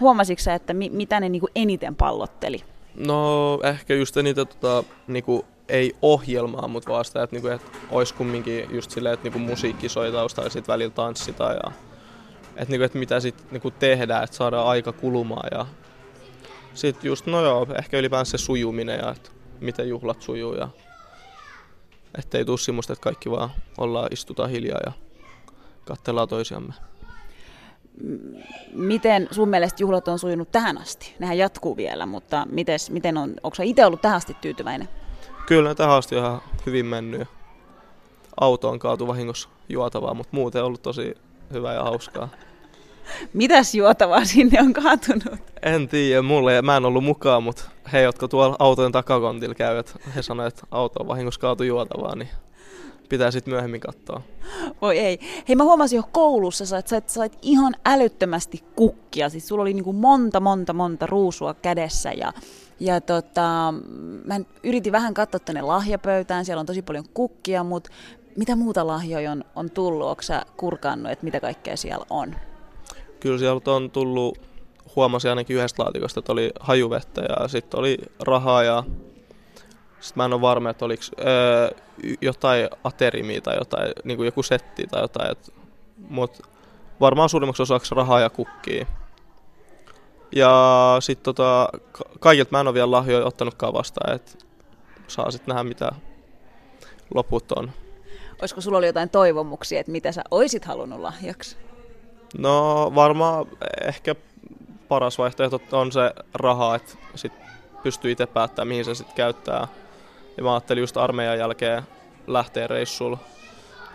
[0.00, 2.64] Huomasitko sä, että mi- mitä ne niinku eniten pallotteli?
[2.94, 8.14] No ehkä just eniten tota, niinku, ei ohjelmaa, mutta vaan sitä, että, niinku, että olisi
[8.14, 11.72] kumminkin just silleen, että niinku, musiikki soi taustalla ja sitten välillä tanssita ja
[12.56, 15.66] että, niinku, että mitä sitten niinku, tehdään, että saadaan aika kulumaan ja
[16.74, 19.30] sitten just, no joo, ehkä ylipäänsä se sujuminen ja että
[19.60, 20.68] miten juhlat sujuu ja
[22.18, 24.92] ettei tule semmoista, että kaikki vaan ollaan, istutaan hiljaa ja
[25.84, 26.72] katsellaan toisiamme
[28.72, 31.14] miten sun mielestä juhlat on sujunut tähän asti?
[31.18, 34.88] Nehän jatkuu vielä, mutta mites, miten on, onko itse ollut tähän asti tyytyväinen?
[35.46, 37.28] Kyllä tähän asti on ihan hyvin mennyt.
[38.40, 41.14] Auto on kaatu vahingossa juotavaa, mutta muuten on ollut tosi
[41.52, 42.28] hyvä ja hauskaa.
[43.32, 45.40] Mitäs juotavaa sinne on kaatunut?
[45.62, 50.22] En tiedä, mulle mä en ollut mukaan, mutta he, jotka tuolla autojen takakontilla käyvät, he
[50.22, 52.28] sanoivat, että auto on vahingossa kaatu juotavaa, niin
[53.08, 54.22] pitää sitten myöhemmin katsoa.
[54.82, 55.20] Voi ei.
[55.48, 59.28] Hei mä huomasin jo koulussa, että sait, sait ihan älyttömästi kukkia.
[59.28, 62.32] Siis sulla oli niinku monta, monta, monta ruusua kädessä ja
[62.80, 63.74] ja tota,
[64.24, 67.90] mä yritin vähän katsoa tänne lahjapöytään, siellä on tosi paljon kukkia, mutta
[68.36, 70.08] mitä muuta lahjoja on, on tullut?
[70.08, 72.34] Onko sä kurkannut, että mitä kaikkea siellä on?
[73.20, 74.38] Kyllä sieltä on tullut,
[74.96, 78.84] huomasin ainakin yhdestä laatikosta, että oli hajuvettä ja sitten oli rahaa ja
[80.06, 81.70] sitten mä en ole varma, että oliko öö,
[82.20, 85.36] jotain aterimia tai jotain, niin kuin joku setti tai jotain.
[86.08, 86.48] Mutta
[87.00, 88.86] varmaan suurimmaksi osaksi rahaa ja kukkia.
[90.32, 91.68] Ja sitten tota,
[92.20, 94.32] kaikilta mä en ole vielä lahjoja ottanutkaan vastaan, että
[95.08, 95.90] saa sitten nähdä mitä
[97.14, 97.70] loput on.
[98.40, 101.56] Olisiko sulla ollut jotain toivomuksia, että mitä sä oisit halunnut lahjaksi?
[102.38, 103.46] No varmaan
[103.84, 104.14] ehkä
[104.88, 107.32] paras vaihtoehto on se raha, että sit
[107.82, 109.68] pystyy itse päättämään, mihin se sitten käyttää.
[110.36, 111.82] Ja mä ajattelin just armeijan jälkeen
[112.26, 113.18] lähteä reissulla,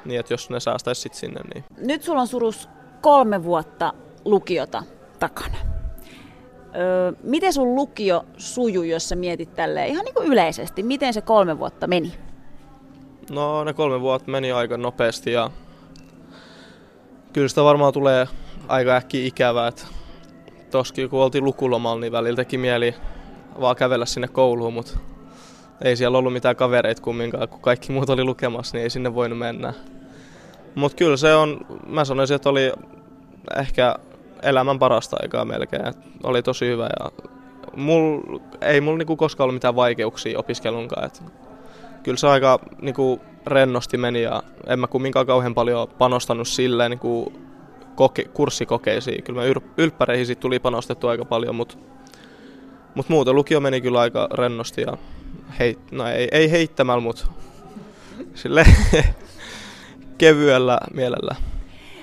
[0.05, 1.41] niin että jos ne säästäisi sitten sinne.
[1.53, 1.65] Niin.
[1.77, 2.69] Nyt sulla on surus
[3.01, 3.93] kolme vuotta
[4.25, 4.83] lukiota
[5.19, 5.57] takana.
[6.75, 10.83] Öö, miten sun lukio sujui, jos sä mietit tälleen ihan niin kuin yleisesti?
[10.83, 12.13] Miten se kolme vuotta meni?
[13.29, 15.51] No ne kolme vuotta meni aika nopeasti ja
[17.33, 18.27] kyllä sitä varmaan tulee
[18.67, 19.67] aika äkkiä ikävää.
[19.67, 19.83] Että
[20.71, 22.95] toskin kun oltiin lukulomalla, niin välillä teki mieli
[23.61, 24.99] vaan kävellä sinne kouluun, mutta
[25.83, 29.39] ei siellä ollut mitään kavereita kumminkaan, kun kaikki muut oli lukemassa, niin ei sinne voinut
[29.39, 29.73] mennä.
[30.75, 32.71] Mutta kyllä se on, mä sanoisin, että oli
[33.59, 33.95] ehkä
[34.43, 35.87] elämän parasta aikaa melkein.
[35.87, 37.11] Et oli tosi hyvä ja
[37.75, 38.19] mul,
[38.61, 41.05] ei mulla niinku koskaan ollut mitään vaikeuksia opiskelunkaan.
[41.05, 41.23] Et
[42.03, 47.33] kyllä se aika niinku rennosti meni ja en mä kumminkaan kauhean paljon panostanut silleen niinku
[47.95, 49.23] koke, kurssikokeisiin.
[49.23, 51.77] Kyllä mä ylppäreihin tuli panostettu aika paljon, mutta
[52.95, 54.97] mut muuten lukio meni kyllä aika rennosti ja
[55.59, 57.27] heit, no ei, ei heittämällä, mutta
[58.35, 58.65] sille
[60.17, 61.35] kevyellä mielellä.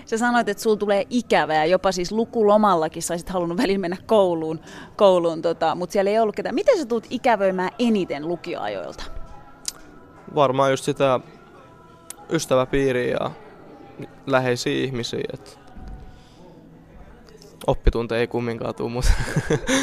[0.07, 4.61] Sä sanoit, että sulla tulee ikävää, jopa siis lukulomallakin saisit halunnut välillä mennä kouluun,
[4.97, 6.55] kouluun tota, mutta siellä ei ollut ketään.
[6.55, 9.05] Miten sä tulet ikävöimään eniten lukioajoilta?
[10.35, 11.21] Varmaan just sitä
[12.31, 13.31] ystäväpiiriä ja
[14.27, 15.25] läheisiä ihmisiä.
[15.33, 15.51] että
[17.67, 19.11] oppitunteja ei kumminkaan tule, mutta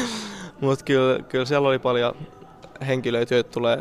[0.60, 2.14] mut kyllä, kyllä siellä oli paljon
[2.86, 3.78] henkilöitä, joita tulee,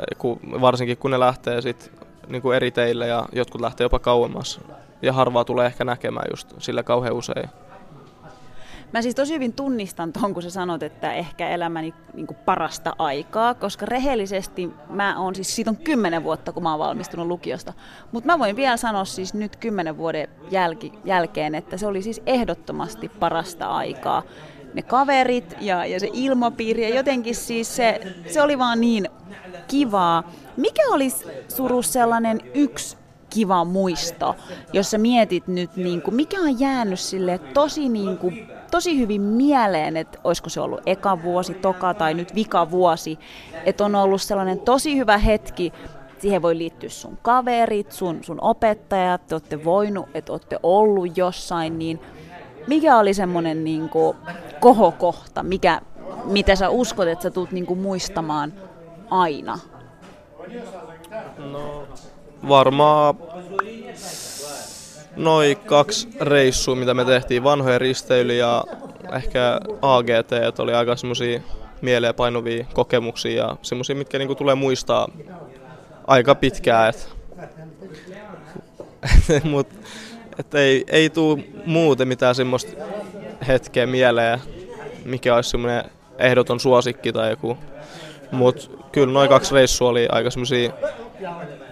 [0.61, 1.91] varsinkin kun ne lähtee sit,
[2.27, 4.59] niin kuin eri teille ja jotkut lähtee jopa kauemmas.
[5.01, 7.49] Ja harvaa tulee ehkä näkemään just sillä kauhean usein.
[8.93, 13.53] Mä siis tosi hyvin tunnistan tuon, kun sä sanot, että ehkä elämäni niin parasta aikaa,
[13.53, 17.73] koska rehellisesti mä oon siis, siitä on kymmenen vuotta, kun mä oon valmistunut lukiosta.
[18.11, 22.21] Mutta mä voin vielä sanoa siis nyt kymmenen vuoden jälki, jälkeen, että se oli siis
[22.25, 24.23] ehdottomasti parasta aikaa.
[24.75, 29.09] Ne kaverit ja, ja se ilmapiiri ja jotenkin siis se, se oli vaan niin
[29.67, 30.31] kivaa.
[30.57, 32.97] Mikä olisi suru sellainen yksi
[33.29, 34.35] kiva muisto,
[34.73, 39.21] jos sä mietit nyt, niin kuin, mikä on jäänyt sille tosi, niin kuin, tosi hyvin
[39.21, 43.19] mieleen, että olisiko se ollut eka vuosi, toka tai nyt vika vuosi,
[43.65, 45.73] että on ollut sellainen tosi hyvä hetki,
[46.19, 51.79] siihen voi liittyä sun kaverit, sun, sun opettajat, te olette voinut, että olette ollut jossain,
[51.79, 51.99] niin
[52.67, 54.17] mikä oli semmoinen niin kuin,
[54.59, 55.81] kohokohta, mikä,
[56.25, 58.53] mitä sä uskot, että sä tulet niin kuin, muistamaan
[59.09, 59.59] aina?
[61.37, 61.87] No,
[62.49, 63.15] varmaan
[65.15, 68.63] noin kaksi reissua, mitä me tehtiin, vanhoja risteily ja
[69.15, 71.41] ehkä AGT, oli aika semmoisia
[71.81, 75.07] mieleen painuvia kokemuksia ja semmoisia, mitkä niinku tulee muistaa
[76.07, 76.89] aika pitkään.
[76.89, 77.09] Et,
[79.43, 79.67] mut,
[80.39, 82.71] et ei, ei tuu muuten mitään semmoista
[83.47, 84.39] hetkeä mieleen,
[85.05, 85.83] mikä olisi semmoinen
[86.19, 87.57] ehdoton suosikki tai joku.
[88.31, 90.71] Mutta kyllä noin kaksi reissua oli aika semmoisia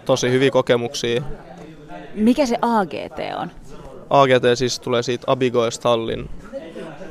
[0.06, 1.23] tosi hyviä kokemuksia.
[2.15, 3.52] Mikä se AGT on?
[4.10, 6.30] AGT siis tulee siitä Abigoes Tallin.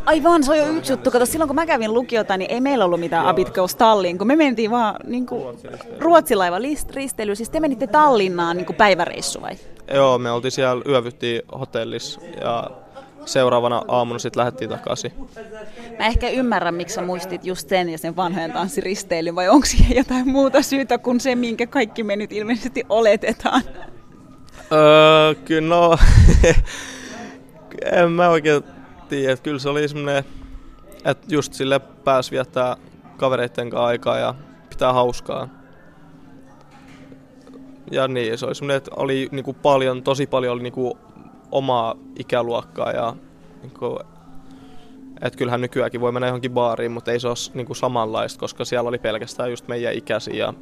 [0.06, 1.10] Aivan, se on jo yksi juttu.
[1.10, 4.36] Kato, silloin kun mä kävin lukiota, niin ei meillä ollut mitään Abigoes Tallin, kun me
[4.36, 5.58] mentiin vaan niin kuin,
[5.98, 6.58] ruotsilaiva
[6.90, 7.34] risteily.
[7.34, 9.56] Siis te menitte Tallinnaan niin kuin päiväreissu vai?
[9.94, 12.70] Joo, me oltiin siellä, yövyttiin hotellissa ja
[13.24, 15.12] seuraavana aamuna sitten lähdettiin takaisin.
[15.98, 19.96] Mä ehkä ymmärrän, miksi sä muistit just sen ja sen vanhojen tanssiristeilyn, vai onko siihen
[19.96, 23.62] jotain muuta syytä kuin se, minkä kaikki me nyt ilmeisesti oletetaan?
[24.72, 25.98] Öö, kyllä no,
[27.92, 28.62] en mä oikein
[29.08, 30.24] tiedä, että kyllä se oli semmoinen,
[31.04, 32.76] että just sille pääsi viettää
[33.16, 34.34] kavereiden kanssa aikaa ja
[34.70, 35.61] pitää hauskaa.
[37.92, 40.98] Ja niin, se oli semmoinen, että oli niinku paljon, tosi paljon oli niinku
[41.50, 43.16] omaa ikäluokkaa ja
[43.62, 43.98] niin kuin,
[45.22, 48.64] että kyllähän nykyäänkin voi mennä johonkin baariin, mutta ei se ole niin kuin samanlaista, koska
[48.64, 50.54] siellä oli pelkästään just meidän ikäisiä ja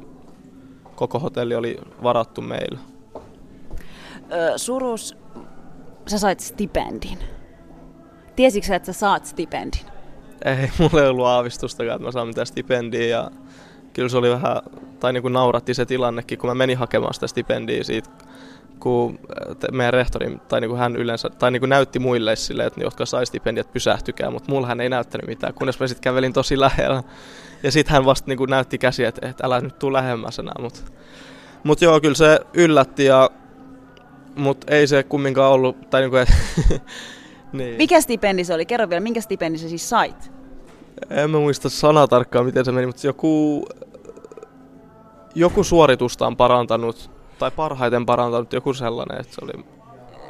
[0.95, 2.79] koko hotelli oli varattu meille.
[4.31, 5.17] Öö, surus,
[6.07, 7.17] sä sait stipendin.
[8.35, 9.85] Tiesitkö sä, että sä saat stipendin?
[10.45, 13.31] Ei, mulla ei ollut aavistustakaan, että mä saan mitään stipendiä ja
[13.93, 14.57] kyllä se oli vähän,
[14.99, 18.09] tai niin kuin nauratti se tilannekin, kun mä menin hakemaan sitä stipendiä siitä
[18.81, 19.19] kun
[19.71, 23.05] meidän rehtori, tai niin kuin hän yleensä, tai niin kuin näytti muille sille, että jotka
[23.05, 27.03] sai stipendiat pysähtykää, mutta mulla hän ei näyttänyt mitään, kunnes mä sitten kävelin tosi lähellä.
[27.63, 30.53] Ja sitten hän vasta niin kuin näytti käsiä, että, että älä nyt tuu lähemmäs enää.
[30.59, 30.79] Mutta
[31.63, 33.29] mut joo, kyllä se yllätti, ja,
[34.35, 36.33] mutta ei se kumminkaan ollut, tai niin kuin, että,
[37.53, 37.77] niin.
[37.77, 38.65] Mikä stipendi se oli?
[38.65, 40.31] Kerro vielä, minkä stipendi sä siis sait?
[41.09, 43.65] En mä muista sanaa tarkkaan, miten se meni, mutta joku,
[45.35, 49.65] joku suoritusta on parantanut tai parhaiten parantanut joku sellainen, että se oli...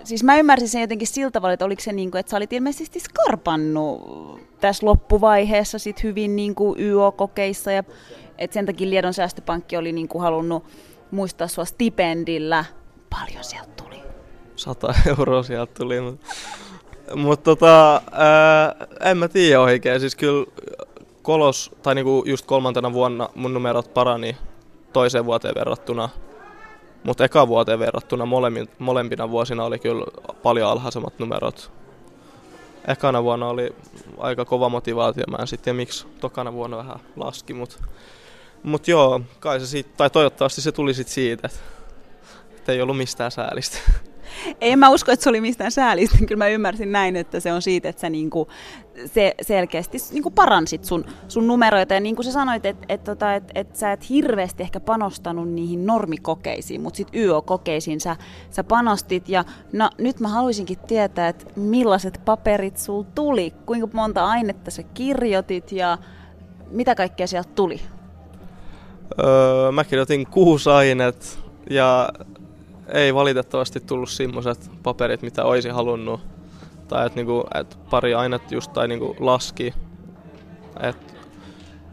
[0.04, 2.54] Siis mä ymmärsin sen jotenkin siltä tavalla, että oliko se niin kuin, että sä olit
[2.54, 4.02] ilmeisesti skarpannut
[4.60, 7.84] tässä loppuvaiheessa sit hyvin niin kuin YO-kokeissa ja
[8.38, 10.64] että sen takia Liedon säästöpankki oli niin kuin halunnut
[11.12, 12.66] muistaa sua stipendillä.
[13.10, 14.02] Paljon sieltä tuli?
[14.56, 16.26] 100 euroa sieltä tuli, mutta
[17.16, 20.00] mut tota, ää, en mä tiedä oikein.
[20.00, 20.46] Siis kyllä
[21.22, 24.38] kolos, tai niinku just kolmantena vuonna mun numerot parani
[24.94, 26.10] toiseen vuoteen verrattuna
[27.04, 30.06] Mutta eka vuoteen verrattuna molemmin, molempina vuosina oli kyllä
[30.44, 31.72] paljon alhaisemmat numerot.
[32.88, 33.76] Ekana vuonna oli
[34.18, 37.76] aika kova motivaatio, mä en sitten miksi tokana vuonna vähän laski, mutta
[38.64, 41.50] mut joo, kai se siitä, tai toivottavasti se tuli sitten siitä,
[42.58, 43.78] että ei ollut mistään säälistä.
[44.62, 46.18] En mä usko, että se oli mistään säälistä.
[46.28, 48.48] Kyllä mä ymmärsin näin, että se on siitä, että sä niinku,
[49.06, 51.94] se selkeästi niinku paransit sun, sun numeroita.
[51.94, 55.50] Ja niin kuin sä sanoit, että et, tota, et, et sä et hirveästi ehkä panostanut
[55.50, 58.16] niihin normikokeisiin, mutta sitten YO-kokeisiin sä,
[58.50, 59.30] sä panostit.
[59.30, 64.84] Ja no, nyt mä haluaisinkin tietää, että millaiset paperit sul tuli, kuinka monta ainetta sä
[64.84, 65.98] kirjoitit ja
[66.72, 67.82] mitä kaikkea sieltä tuli?
[69.24, 71.40] Öö, mä kirjoitin kuusi ainet
[71.70, 72.10] ja
[72.88, 76.22] ei valitettavasti tullut semmoiset paperit, mitä olisi halunnut.
[76.88, 79.74] Tai että niinku, et pari ainetta just tai niinku laski.
[80.80, 80.98] Et,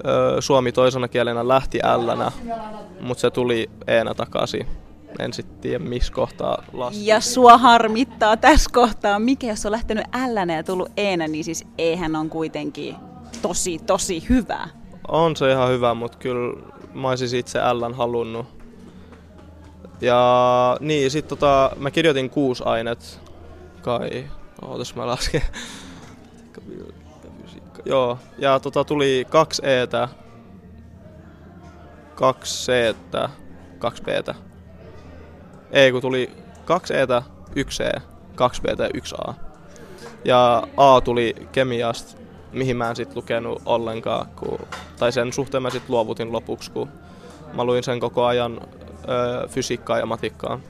[0.07, 2.33] ö, suomi toisena kielenä lähti ällänä,
[3.01, 4.67] mutta se tuli eenä takaisin.
[5.19, 7.07] En sitten tiedä missä kohtaa laski.
[7.07, 11.67] Ja sua harmittaa tässä kohtaa, mikä jos on lähtenyt ällänä ja tullut eenä, niin siis
[11.79, 12.97] eihän on kuitenkin
[13.43, 14.69] tosi tosi hyvä.
[15.09, 16.63] On se ihan hyvä, mutta kyllä
[16.95, 18.58] mä olisin itse ällän halunnut
[20.01, 23.21] ja niin, sit tota, mä kirjoitin kuusi ainet
[23.83, 24.27] kai.
[24.63, 25.43] Ootas mä lasken.
[27.85, 30.09] Joo, ja tota tuli kaksi Etä,
[32.15, 33.29] kaksi Ctä,
[33.79, 34.35] kaksi Btä.
[35.71, 36.31] Ei, kun tuli
[36.65, 37.23] kaksi Etä,
[37.57, 38.01] yksi C,
[38.35, 39.35] kaksi Btä ja yksi A.
[40.25, 42.21] Ja A tuli kemiasta,
[42.53, 44.59] mihin mä en sit lukenut ollenkaan, kun,
[44.99, 46.89] tai sen suhteen mä sit luovutin lopuksi, kun
[47.53, 48.61] mä luin sen koko ajan
[49.09, 50.61] ö, fysiikkaa ja matikkaa.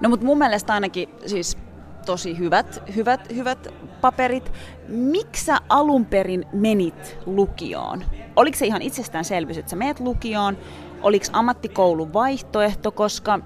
[0.00, 1.58] No mutta mun mielestä ainakin siis
[2.06, 3.68] tosi hyvät, hyvät, hyvät
[4.00, 4.52] paperit.
[4.88, 8.04] Miksi sä alun perin menit lukioon?
[8.36, 10.58] Oliko se ihan itsestäänselvyys, että sä menet lukioon?
[11.02, 13.38] Oliko ammattikoulu vaihtoehto, koska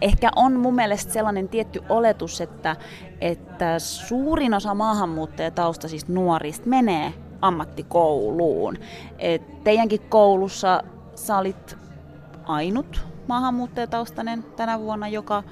[0.00, 2.76] ehkä on mun mielestä sellainen tietty oletus, että,
[3.20, 8.78] että suurin osa maahanmuuttajataustaisista nuorista menee ammattikouluun.
[9.18, 10.82] Et teidänkin koulussa
[11.14, 11.76] sä olit
[12.46, 15.42] ainut maahanmuuttajataustainen tänä vuonna, joka,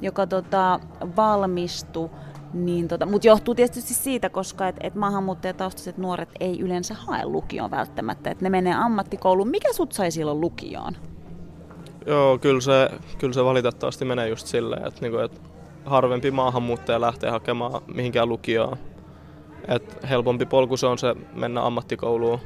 [0.00, 0.80] joka tota,
[1.16, 2.10] valmistui.
[2.52, 7.70] Niin tota, Mutta johtuu tietysti siitä, koska et, et maahanmuuttajataustaiset nuoret ei yleensä hae lukioon
[7.70, 8.30] välttämättä.
[8.30, 9.48] Et ne menee ammattikouluun.
[9.48, 10.96] Mikä sut sai silloin lukioon?
[12.06, 15.40] Joo, kyllä se, kyllä se valitettavasti menee just silleen, että, niinku, että
[15.84, 18.76] harvempi maahanmuuttaja lähtee hakemaan mihinkään lukioon.
[19.68, 22.40] Et helpompi polku se on se mennä ammattikouluun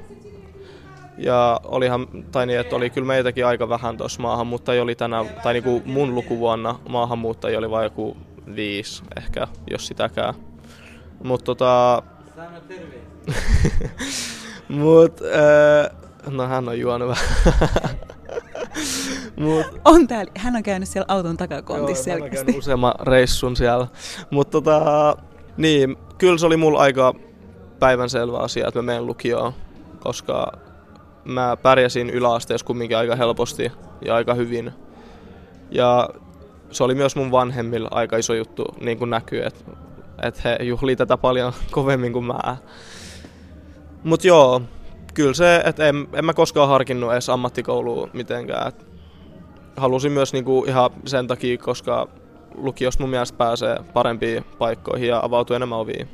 [1.19, 5.53] ja olihan, tai niin, että oli kyllä meitäkin aika vähän tuossa maahanmuuttajia oli tänä, tai
[5.53, 8.17] niin kuin mun lukuvuonna maahanmuuttajia oli vain joku
[8.55, 10.35] viisi ehkä, jos sitäkään.
[11.25, 12.03] Mutta tota...
[14.69, 15.91] Mut, äh,
[16.31, 17.29] no hän on juonut vähän.
[19.37, 22.37] Mut, on täällä, hän on käynyt siellä auton takakontissa joo, selkeästi.
[22.37, 23.87] Hän on käynyt useamman reissun siellä.
[24.31, 25.17] Mutta tota,
[25.57, 27.15] niin, kyllä se oli mulla aika
[27.79, 29.53] päivänselvä asia, että mä menen lukioon,
[30.01, 30.53] koska
[31.25, 33.73] mä pärjäsin yläasteessa kumminkin aika helposti
[34.05, 34.73] ja aika hyvin.
[35.71, 36.09] Ja
[36.71, 39.65] se oli myös mun vanhemmilla aika iso juttu, niin kuin näkyy, että
[40.23, 42.57] et he juhlii tätä paljon kovemmin kuin mä.
[44.05, 44.63] Mut joo,
[45.15, 48.69] kyllä se, että en, en mä koskaan harkinnut edes ammattikoulua mitenkään.
[48.69, 48.87] Et
[49.77, 52.09] halusin myös niinku ihan sen takia, koska
[52.55, 56.09] lukiosta mun mielestä pääsee parempiin paikkoihin ja avautuu enemmän oviin.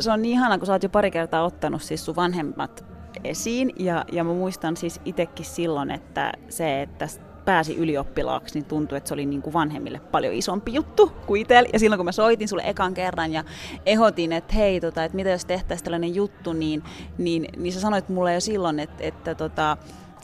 [0.00, 2.84] Se on niin ihana, kun sä oot jo pari kertaa ottanut siis sun vanhemmat
[3.24, 3.72] esiin.
[3.78, 7.08] Ja, ja mä muistan siis itsekin silloin, että se, että
[7.44, 11.68] pääsi ylioppilaaksi, niin tuntui, että se oli niin kuin vanhemmille paljon isompi juttu kuin itselle.
[11.72, 13.44] Ja silloin kun mä soitin sulle ekan kerran ja
[13.86, 16.82] ehotin, että hei, tota, että mitä jos tehtäisiin tällainen juttu, niin,
[17.18, 19.76] niin, niin sä sanoit mulle jo silloin, että, että, tota,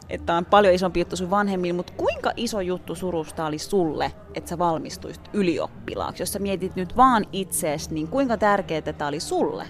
[0.08, 4.50] että on paljon isompi juttu sun vanhemmille, mutta kuinka iso juttu surusta oli sulle, että
[4.50, 6.22] sä valmistuisit ylioppilaaksi?
[6.22, 9.66] Jos sä mietit nyt vaan itseesi, niin kuinka tärkeää tämä oli sulle?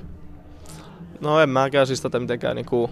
[1.21, 2.91] No en mäkään siis tätä mitenkään niinku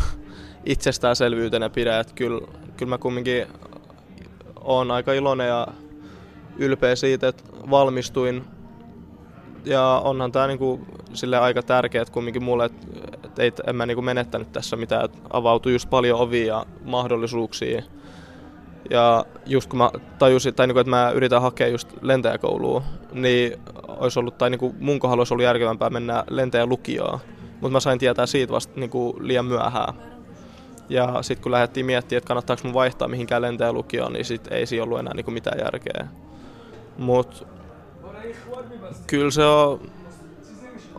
[0.64, 3.46] itsestäänselvyytenä pidä, että kyllä, kyllä mä kumminkin
[4.60, 5.66] on aika iloinen ja
[6.58, 8.44] ylpeä siitä, että valmistuin.
[9.64, 10.80] Ja onhan tämä niinku
[11.12, 12.86] sille aika tärkeää kumminkin mulle, että
[13.24, 17.82] et ei, en mä niinku menettänyt tässä mitään, että avautui just paljon ovia ja mahdollisuuksia.
[18.90, 22.82] Ja just kun mä tajusin, tai niinku, että mä yritän hakea just lentäjäkouluun,
[23.12, 27.20] niin olisi ollut, tai niinku mun kohdalla olisi ollut järkevämpää mennä lentäjälukioon
[27.60, 29.94] mutta mä sain tietää siitä vasta niin kuin liian myöhään.
[30.88, 34.84] Ja sitten kun lähdettiin miettimään, että kannattaako mun vaihtaa mihinkään lentäjälukioon, niin sit ei siinä
[34.84, 36.08] ollut enää niin kuin mitään järkeä.
[36.98, 37.46] Mut
[39.06, 39.80] kyllä se on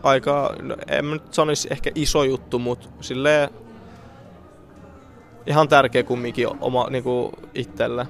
[0.02, 3.50] aika, no en nyt sanoisi ehkä iso juttu, mutta silleen
[5.46, 8.06] ihan tärkeä kumminkin oma niin kuin itselle.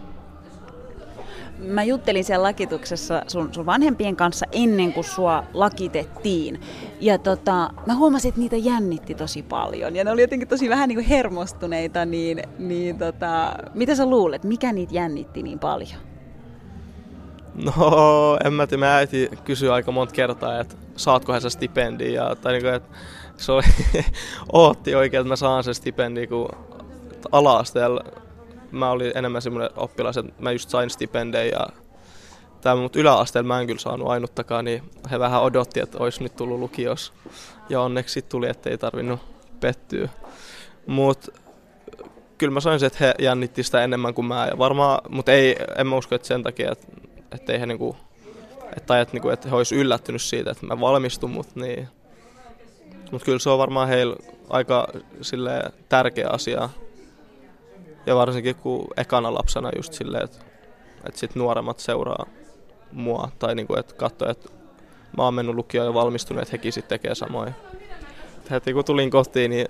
[1.58, 6.60] Mä juttelin siellä lakituksessa sun, sun vanhempien kanssa ennen kuin sua lakitettiin.
[7.00, 9.96] Ja tota, mä huomasin, että niitä jännitti tosi paljon.
[9.96, 12.04] Ja ne oli jotenkin tosi vähän niin kuin hermostuneita.
[12.04, 16.00] Niin, niin tota, mitä sä luulet, mikä niitä jännitti niin paljon?
[17.64, 18.80] No, en mä tiedä.
[18.80, 22.10] Mä äiti kysyi aika monta kertaa, että saatkohan sä stipendiä.
[22.10, 22.88] Ja, tai niin kuin, että
[23.36, 23.62] se oli,
[24.52, 26.48] ootti oikein, että mä saan se stipendi, kun
[27.32, 28.04] ala-asteella
[28.70, 31.66] mä olin enemmän semmoinen oppilas, että mä just sain stipendejä ja
[32.60, 36.36] tämä, mutta yläasteella mä en kyllä saanut ainuttakaan, niin he vähän odotti, että olisi nyt
[36.36, 37.12] tullut lukios.
[37.68, 39.20] Ja onneksi tuli, että ei tarvinnut
[39.60, 40.08] pettyä.
[40.86, 41.32] Mutta
[42.38, 44.46] kyllä mä sain että he jännitti sitä enemmän kuin mä.
[44.46, 46.86] Ja varmaan, mutta ei, en mä usko, että sen takia, että,
[47.32, 47.96] että, ei he niinku,
[48.76, 51.88] että, että, niinku, että he olisi yllättynyt siitä, että mä valmistun, mutta niin.
[53.10, 54.16] Mutta kyllä se on varmaan heillä
[54.50, 54.88] aika
[55.20, 56.68] sille tärkeä asia
[58.08, 60.38] ja varsinkin kun ekana lapsena just silleen, että,
[61.04, 62.26] että sit nuoremmat seuraa
[62.92, 64.48] mua tai niinku, että katsoo, että
[65.16, 67.54] mä oon mennyt lukioon ja valmistunut, että hekin sitten tekee samoin.
[68.50, 69.68] Heti kun tulin kotiin, niin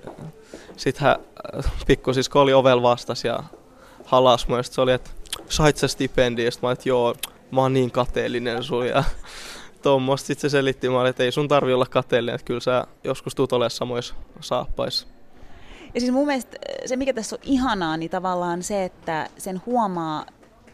[0.77, 1.15] sitten hän
[1.87, 3.43] pikkusisko oli ovel vastas ja
[4.05, 4.63] halas mua.
[4.63, 5.09] se oli, että
[5.49, 6.43] sait sä stipendi?
[6.43, 7.15] Ja mä että joo,
[7.51, 8.87] mä oon niin kateellinen sun.
[8.87, 9.03] Ja
[9.83, 13.35] tuommoista sitten se selitti mulle, että ei sun tarvi olla kateellinen, että kyllä sä joskus
[13.35, 15.07] tuut olemaan samoissa saappaissa.
[15.93, 20.25] Ja siis mun mielestä se, mikä tässä on ihanaa, niin tavallaan se, että sen huomaa,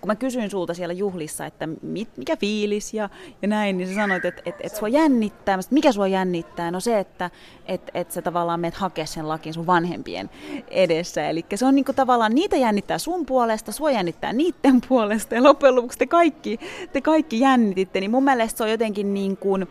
[0.01, 3.09] kun mä kysyin sulta siellä juhlissa, että mit, mikä fiilis ja,
[3.41, 5.61] ja näin, niin sä sanoit, että että että sua jännittää.
[5.61, 6.71] Sanoin, mikä sua jännittää?
[6.71, 7.31] No se, että
[7.65, 10.29] että että sä tavallaan meet hakea sen lakin sun vanhempien
[10.67, 11.29] edessä.
[11.29, 15.75] Eli se on niinku tavallaan, niitä jännittää sun puolesta, sua jännittää niiden puolesta ja loppujen
[15.75, 16.59] lopuksi te kaikki,
[16.93, 17.99] te kaikki jännititte.
[17.99, 19.67] Niin mun mielestä se on jotenkin niin kuin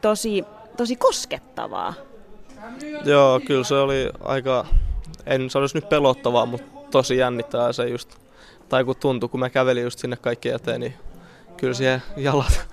[0.00, 0.44] tosi,
[0.76, 1.94] tosi koskettavaa.
[3.04, 4.66] Joo, kyllä se oli aika,
[5.26, 8.16] en sanoisi nyt pelottavaa, mutta tosi jännittää se just,
[8.68, 10.94] tai kun tuntui, kun mä kävelin just sinne kaikki eteen, niin
[11.56, 12.66] kyllä siihen jalat,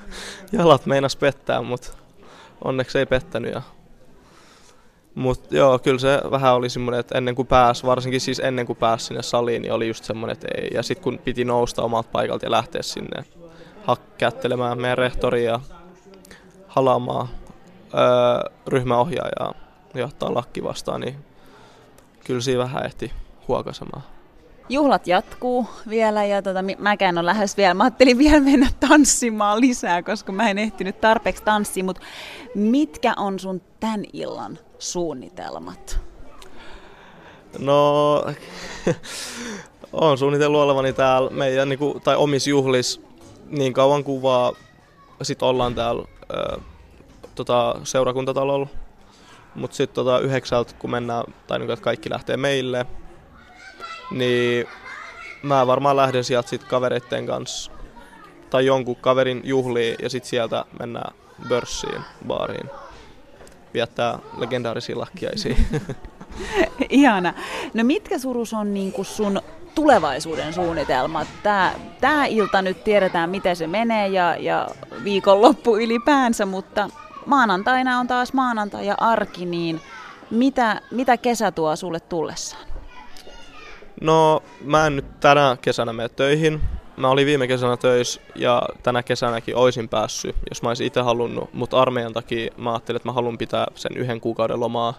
[0.52, 1.94] jalat meinas pettää, mutta
[2.64, 3.54] onneksi ei pettänyt.
[3.54, 3.62] Ja...
[5.16, 8.78] Mutta joo, kyllä se vähän oli semmoinen, että ennen kuin pääsi, varsinkin siis ennen kuin
[8.78, 10.70] pääsi sinne saliin, niin oli just semmoinen, että ei.
[10.74, 13.24] Ja sitten kun piti nousta omalta paikalta ja lähteä sinne
[14.18, 15.60] kättelemään meidän rehtoria ja
[16.68, 17.28] halaamaan
[17.94, 19.54] öö, ryhmäohjaajaa,
[19.94, 21.16] johtaa lakki vastaan, niin
[22.26, 23.12] kyllä siinä vähän ehti
[23.48, 24.04] huokasemaan.
[24.70, 27.74] Juhlat jatkuu vielä ja tota, mäkään on lähes vielä.
[27.74, 32.02] Mä ajattelin vielä mennä tanssimaan lisää, koska mä en ehtinyt tarpeeksi tanssia, mutta
[32.56, 36.00] mitkä on sun tämän illan suunnitelmat?
[37.60, 38.16] No,
[39.94, 43.02] on suunnitellut olevani täällä meidän niin kuin, tai omissa juhlis
[43.50, 44.54] niin kauan kuin vaan
[45.22, 46.60] sit ollaan täällä ö,
[47.36, 48.68] tota, seurakuntatalolla
[49.56, 52.86] mutta sitten tota yhdeksältä, kun mennään, tai niin, että kaikki lähtee meille,
[54.12, 54.68] niin
[55.43, 57.72] mä varmaan lähden sieltä sitten kavereiden kanssa
[58.50, 61.16] tai jonkun kaverin juhliin ja sitten sieltä mennään
[61.47, 62.70] börssiin, baariin
[63.74, 65.56] viettää legendaarisia lakkiaisia.
[66.89, 67.34] Ihana.
[67.74, 69.41] No mitkä surus on niin sun
[69.76, 71.28] tulevaisuuden suunnitelmat?
[71.43, 74.68] Tää, tää ilta nyt tiedetään, miten se menee ja, ja
[75.04, 76.89] viikonloppu ylipäänsä, mutta
[77.26, 79.82] maanantaina on taas maanantai ja arki, niin
[80.32, 82.64] mitä, mitä kesä tuo sulle tullessaan?
[84.02, 86.62] No mä en nyt tänä kesänä mene töihin.
[86.98, 91.54] Mä olin viime kesänä töissä ja tänä kesänäkin oisin päässyt, jos mä olisin itse halunnut,
[91.54, 94.94] mutta armeijan takia mä ajattelin, että mä haluan pitää sen yhden kuukauden lomaa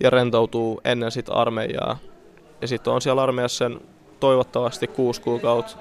[0.00, 1.98] ja rentoutuu ennen sitä armeijaa.
[2.60, 3.80] Ja sitten on siellä armeijassa sen
[4.20, 5.76] toivottavasti kuusi kuukautta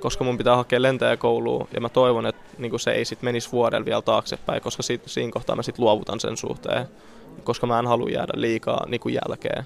[0.00, 3.84] koska mun pitää hakea lentäjäkouluun ja mä toivon, että niin se ei sit menisi vuodella
[3.84, 6.86] vielä taaksepäin, koska sit, siinä kohtaa mä sit luovutan sen suhteen,
[7.44, 9.64] koska mä en halua jäädä liikaa niin kuin jälkeen.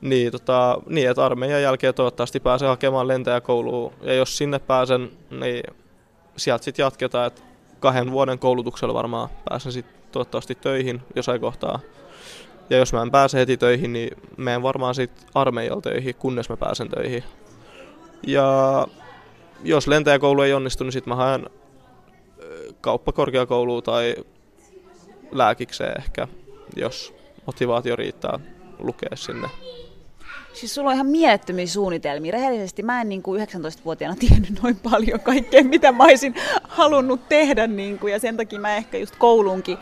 [0.00, 5.62] Niin, tota, niin, että armeijan jälkeen toivottavasti pääsen hakemaan lentäjäkouluun ja jos sinne pääsen, niin
[6.36, 7.42] sieltä sitten jatketaan, että
[7.80, 11.80] kahden vuoden koulutuksella varmaan pääsen sitten toivottavasti töihin jossain kohtaa.
[12.70, 16.56] Ja jos mä en pääse heti töihin, niin menen varmaan sitten armeijalla töihin, kunnes mä
[16.56, 17.24] pääsen töihin.
[18.26, 18.86] Ja
[19.64, 21.46] jos lentäjäkoulu ei onnistu, niin sitten mä haen
[22.80, 24.14] kauppakorkeakouluun tai
[25.32, 26.28] lääkikseen ehkä,
[26.76, 27.14] jos
[27.46, 28.38] motivaatio riittää
[28.78, 29.48] lukea sinne.
[30.52, 32.32] Siis sulla on ihan mielettömiä suunnitelmia.
[32.32, 36.34] Rehellisesti mä en niin kuin 19-vuotiaana tiennyt noin paljon kaikkea, mitä mä olisin
[36.68, 37.66] halunnut tehdä.
[37.66, 39.78] Niin kuin, ja sen takia mä ehkä just koulunkin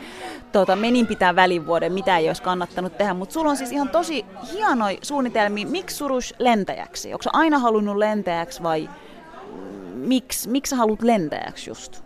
[0.51, 3.13] tota, menin pitää välivuoden, mitä ei olisi kannattanut tehdä.
[3.13, 5.67] Mutta sulla on siis ihan tosi hienoja suunnitelmia.
[5.67, 7.13] Miksi surus lentäjäksi?
[7.13, 8.89] Onko aina halunnut lentäjäksi vai
[9.93, 12.03] miksi, miksi sä haluat lentäjäksi just?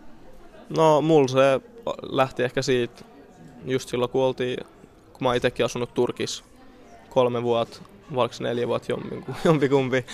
[0.76, 1.60] No, mulla se
[2.02, 3.04] lähti ehkä siitä,
[3.64, 4.58] just silloin kun oltiin,
[5.12, 6.44] kun mä itsekin asunut Turkissa
[7.08, 7.80] kolme vuotta,
[8.14, 8.92] vai oliko neljä vuotta
[9.44, 10.06] jompikumpi.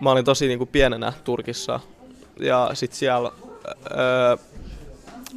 [0.00, 1.80] Mä olin tosi niin kuin pienenä Turkissa
[2.40, 3.32] ja sitten siellä
[3.90, 4.36] öö,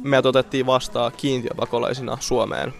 [0.02, 2.74] meidät otettiin vastaan kiintiöpakolaisina Suomeen.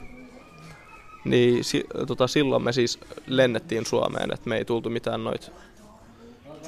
[1.25, 5.51] Niin si, tota, silloin me siis lennettiin Suomeen, että me ei tultu mitään noita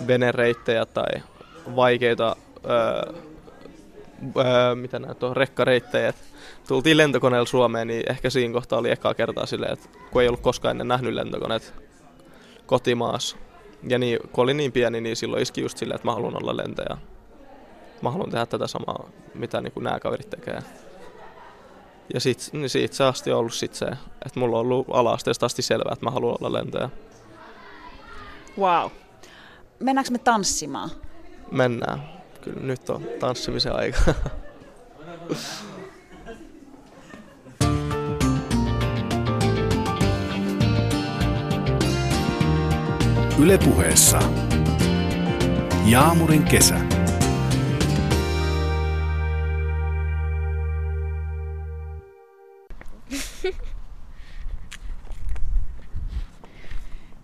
[0.06, 1.22] venereittejä tai
[1.76, 3.12] vaikeita öö,
[4.36, 6.12] öö, mitä näitä on, rekkareittejä.
[6.68, 10.40] tultiin lentokoneella Suomeen, niin ehkä siinä kohtaa oli ekaa kertaa silleen, että kun ei ollut
[10.40, 11.74] koskaan ennen nähnyt lentokoneet
[12.66, 13.36] kotimaassa.
[13.88, 16.56] Ja niin, kun oli niin pieni, niin silloin iski just silleen, että mä haluan olla
[16.56, 16.96] lentäjä.
[18.02, 20.58] Mä haluan tehdä tätä samaa, mitä niin kuin nämä kaverit tekee.
[22.14, 23.86] Ja sit, niin siitä se asti on ollut sit se,
[24.26, 26.90] että mulla on ollut ala-asteesta asti selvää, että mä haluan olla lentäjä.
[28.58, 28.90] Wow.
[29.78, 30.90] Mennäänkö me tanssimaan?
[31.51, 32.03] Mennään.
[32.40, 34.01] Kyllä nyt on tanssimisen aika.
[43.38, 44.18] Ylepuheessa
[45.84, 46.74] Jaamurin kesä.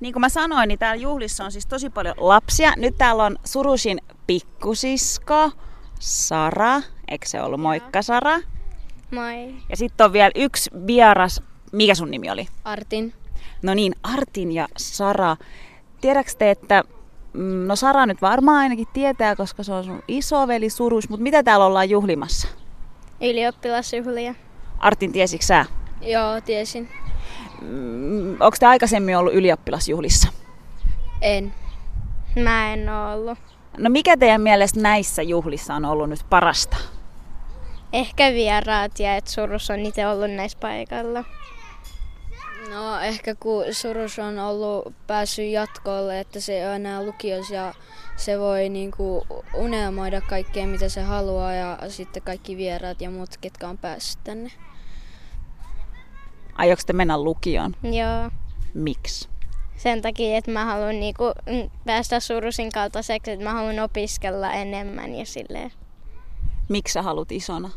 [0.00, 2.72] Niin kuin mä sanoin, niin täällä juhlissa on siis tosi paljon lapsia.
[2.76, 5.50] Nyt täällä on Surusin pikkusisko,
[6.00, 6.82] Sara.
[7.08, 7.60] Eikö se ollut?
[7.60, 8.40] Moikka Sara.
[9.10, 9.54] Moi.
[9.68, 11.42] Ja sitten on vielä yksi vieras.
[11.72, 12.46] Mikä sun nimi oli?
[12.64, 13.14] Artin.
[13.62, 15.36] No niin, Artin ja Sara.
[16.00, 16.84] Tiedätkö te, että
[17.32, 21.42] mm, no Sara nyt varmaan ainakin tietää, koska se on sun isoveli Surus, mutta mitä
[21.42, 22.48] täällä ollaan juhlimassa?
[23.20, 24.34] Ylioppilasjuhlia.
[24.78, 25.66] Artin, tiesitkö sä?
[26.02, 26.88] Joo, tiesin.
[27.60, 30.28] Mm, Onko te aikaisemmin ollut ylioppilasjuhlissa?
[31.20, 31.54] En.
[32.42, 33.38] Mä en oo ollut.
[33.78, 36.76] No mikä teidän mielestä näissä juhlissa on ollut nyt parasta?
[37.92, 41.24] Ehkä vieraat ja et Surus on itse ollut näissä paikalla.
[42.70, 47.74] No ehkä kun Surus on ollut päässyt jatkolle, että se on enää lukios ja
[48.16, 53.68] se voi niinku unelmoida kaikkea mitä se haluaa ja sitten kaikki vieraat ja muut, ketkä
[53.68, 54.50] on päässyt tänne.
[56.54, 57.76] Aioks te mennä lukioon?
[57.82, 58.30] Joo.
[58.74, 59.28] Miksi?
[59.76, 61.24] Sen takia, että mä haluan niinku
[61.86, 65.72] päästä Surusin kaltaiseksi, että mä haluan opiskella enemmän ja silleen.
[66.68, 67.70] Miksi sä haluat isona?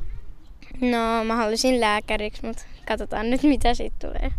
[0.82, 4.32] No, mä haluaisin lääkäriksi, mutta katsotaan nyt mitä siitä tulee.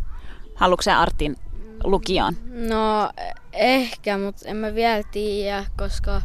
[0.55, 1.37] Haluatko sä Artin
[1.85, 2.37] lukioon?
[2.69, 3.11] No
[3.53, 6.23] ehkä, mutta en mä vielä tiedä, koska ä,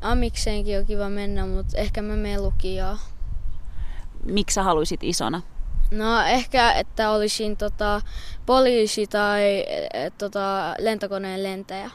[0.00, 2.98] amikseenkin on kiva mennä, mutta ehkä mä menen lukioon.
[4.24, 5.42] Miksi sä haluaisit isona?
[5.94, 8.00] No ehkä, että olisin tota,
[8.46, 9.64] poliisi tai
[9.94, 11.90] e, tota, lentokoneen lentäjä.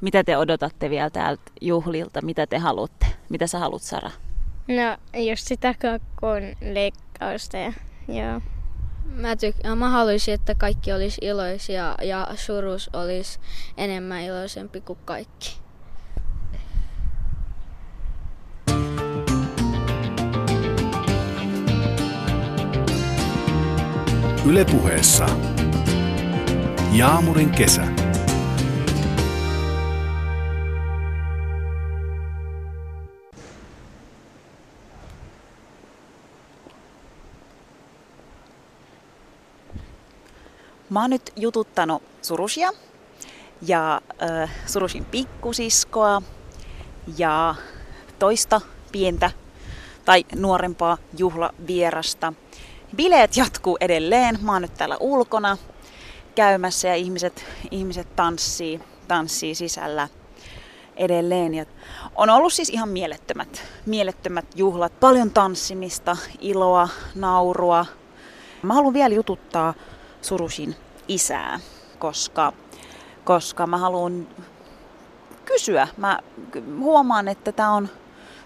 [0.00, 2.22] Mitä te odotatte vielä täältä juhlilta?
[2.22, 3.06] Mitä te haluatte?
[3.28, 4.10] Mitä sä haluat, Sara?
[4.68, 7.72] No, just sitä kakkuun leikkausta ja
[8.08, 8.40] joo.
[9.04, 13.40] Mä, tyk- mä haluaisin, että kaikki olisi iloisia ja surus olisi
[13.76, 15.61] enemmän iloisempi kuin kaikki.
[24.46, 25.26] Ylepuheessa
[26.92, 27.82] Jaamurin kesä.
[40.90, 42.70] Mä oon nyt jututtanut Surusia
[43.66, 46.22] ja äh, Surusin pikkusiskoa
[47.18, 47.54] ja
[48.18, 48.60] toista
[48.92, 49.30] pientä
[50.04, 52.32] tai nuorempaa juhlavierasta.
[52.96, 54.38] Bileet jatkuu edelleen.
[54.42, 55.56] Mä oon nyt täällä ulkona
[56.34, 60.08] käymässä ja ihmiset, ihmiset tanssii, tanssii sisällä
[60.96, 61.54] edelleen.
[61.54, 61.64] Ja
[62.14, 65.00] on ollut siis ihan mielettömät, mielettömät juhlat.
[65.00, 67.86] Paljon tanssimista, iloa, naurua.
[68.62, 69.74] Mä haluan vielä jututtaa
[70.22, 70.76] Surusin
[71.08, 71.60] isää,
[71.98, 72.52] koska,
[73.24, 74.28] koska mä haluan
[75.44, 75.88] kysyä.
[75.96, 76.18] Mä
[76.78, 77.88] huomaan, että tämä on,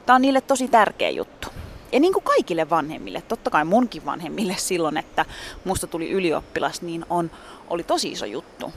[0.06, 1.48] tää on niille tosi tärkeä juttu.
[1.96, 5.24] Ja niin kuin kaikille vanhemmille, totta kai munkin vanhemmille silloin, että
[5.64, 7.30] musta tuli ylioppilas, niin on,
[7.70, 8.72] oli tosi iso juttu.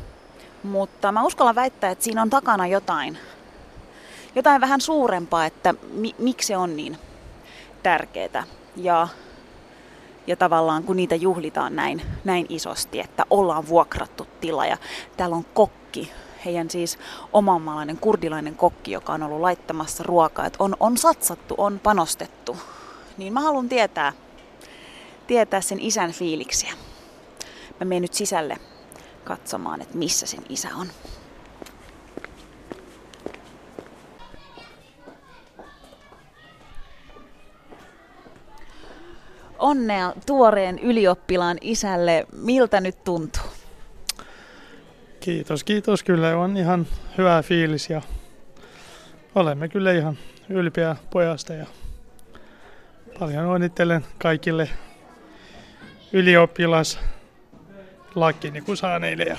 [0.63, 3.17] Mutta mä uskallan väittää, että siinä on takana jotain,
[4.35, 6.97] jotain vähän suurempaa, että mi, miksi se on niin
[7.83, 8.43] tärkeää.
[8.75, 9.07] Ja,
[10.27, 14.77] ja tavallaan kun niitä juhlitaan näin, näin isosti, että ollaan vuokrattu tila ja
[15.17, 16.11] täällä on kokki,
[16.45, 16.99] heidän siis
[17.33, 22.57] omanmaalainen kurdilainen kokki, joka on ollut laittamassa ruokaa, että on, on satsattu, on panostettu
[23.19, 24.13] niin mä haluan tietää,
[25.27, 26.73] tietää sen isän fiiliksiä.
[27.79, 28.57] Mä menen nyt sisälle
[29.23, 30.87] katsomaan, että missä sen isä on.
[39.59, 42.27] Onnea tuoreen ylioppilaan isälle.
[42.31, 43.43] Miltä nyt tuntuu?
[45.19, 46.03] Kiitos, kiitos.
[46.03, 48.01] Kyllä on ihan hyvä fiilis ja
[49.35, 50.17] olemme kyllä ihan
[50.49, 51.65] ylpeä pojasta ja
[53.19, 54.69] paljon onnittelen kaikille
[56.13, 56.99] ylioppilas
[58.15, 59.37] lakini kun saaneille ja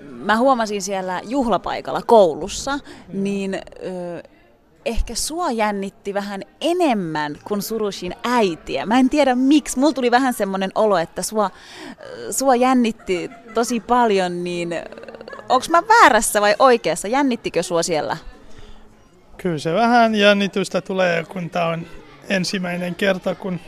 [0.00, 2.78] Mä huomasin siellä juhlapaikalla koulussa,
[3.12, 3.58] niin ö,
[4.84, 8.86] ehkä sua jännitti vähän enemmän kuin Surushin äitiä.
[8.86, 9.78] Mä en tiedä miksi.
[9.78, 11.50] Mulla tuli vähän semmoinen olo, että sua,
[12.30, 14.74] sua jännitti tosi paljon, niin
[15.48, 17.08] onko mä väärässä vai oikeassa?
[17.08, 18.16] Jännittikö sua siellä?
[19.36, 21.86] Kyllä se vähän jännitystä tulee, kun tämä on
[22.28, 23.60] ensimmäinen kerta, kun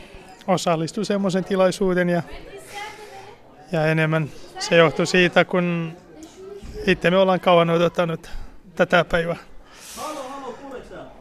[0.47, 2.23] osallistuu semmoisen tilaisuuden ja,
[3.71, 5.97] ja enemmän se johtuu siitä, kun
[6.87, 8.29] itse me ollaan kauan odottanut
[8.75, 9.35] tätä päivää.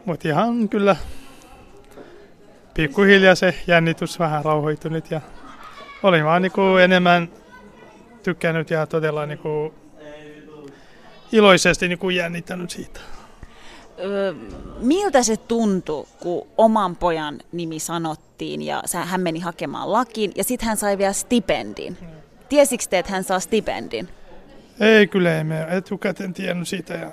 [0.05, 0.97] Mutta ihan kyllä
[2.75, 5.21] pikkuhiljaa se jännitys vähän rauhoitunut ja
[6.03, 7.29] olin vaan niinku enemmän
[8.23, 9.75] tykkännyt ja todella niinku
[11.33, 13.01] iloisesti niinku jännittänyt siitä.
[14.81, 20.69] Miltä se tuntui, kun oman pojan nimi sanottiin ja hän meni hakemaan lakin ja sitten
[20.69, 21.99] hän sai vielä stipendin?
[22.49, 24.09] Tiesikö te, että hän saa stipendin?
[24.81, 27.11] Ei kyllä, emme etukäteen tiennyt siitä ja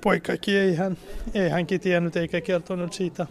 [0.00, 0.96] poikakin ei, hän,
[1.34, 3.26] ei hänkin tiennyt eikä kertonut siitä.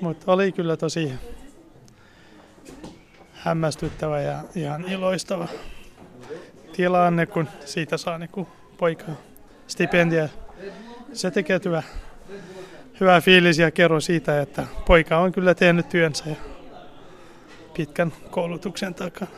[0.00, 1.12] Mutta oli kyllä tosi
[3.32, 5.48] hämmästyttävä ja ihan iloistava
[6.72, 8.46] tilanne, kun siitä saa niin
[8.78, 9.04] poika
[9.66, 10.28] stipendia.
[11.12, 11.82] Se tekee hyvä,
[13.00, 16.36] hyvä fiilis ja kerro siitä, että poika on kyllä tehnyt työnsä ja
[17.74, 19.30] pitkän koulutuksen takana.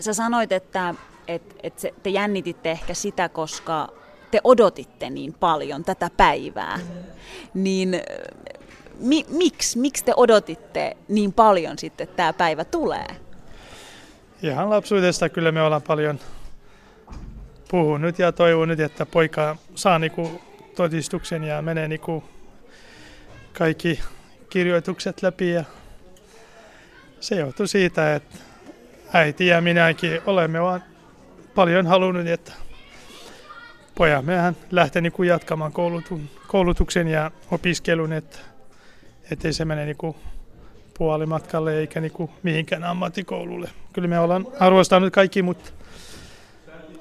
[0.00, 0.94] Sä sanoit, että,
[1.28, 3.88] että, että te jännititte ehkä sitä, koska
[4.30, 6.80] te odotitte niin paljon tätä päivää,
[7.54, 8.00] niin
[8.98, 13.06] mi, miksi, miksi te odotitte niin paljon sitten, että tämä päivä tulee?
[14.42, 16.18] Ihan lapsuudesta kyllä me ollaan paljon
[17.70, 20.40] puhunut ja toivonut, että poika saa niinku
[20.78, 22.24] todistuksen ja menee niinku
[23.52, 24.00] kaikki
[24.50, 25.50] kirjoitukset läpi.
[25.50, 25.64] Ja
[27.20, 28.38] se johtuu siitä, että
[29.12, 30.82] äiti ja minäkin olemme vaan
[31.54, 32.52] paljon halunnut, että
[33.94, 38.38] pojamme lähtee niin kuin jatkamaan koulutun, koulutuksen ja opiskelun, että
[39.30, 40.16] ettei se mene niin
[40.98, 43.70] puolimatkalle eikä niin kuin mihinkään ammattikoululle.
[43.92, 45.70] Kyllä me ollaan arvostanut kaikki, mutta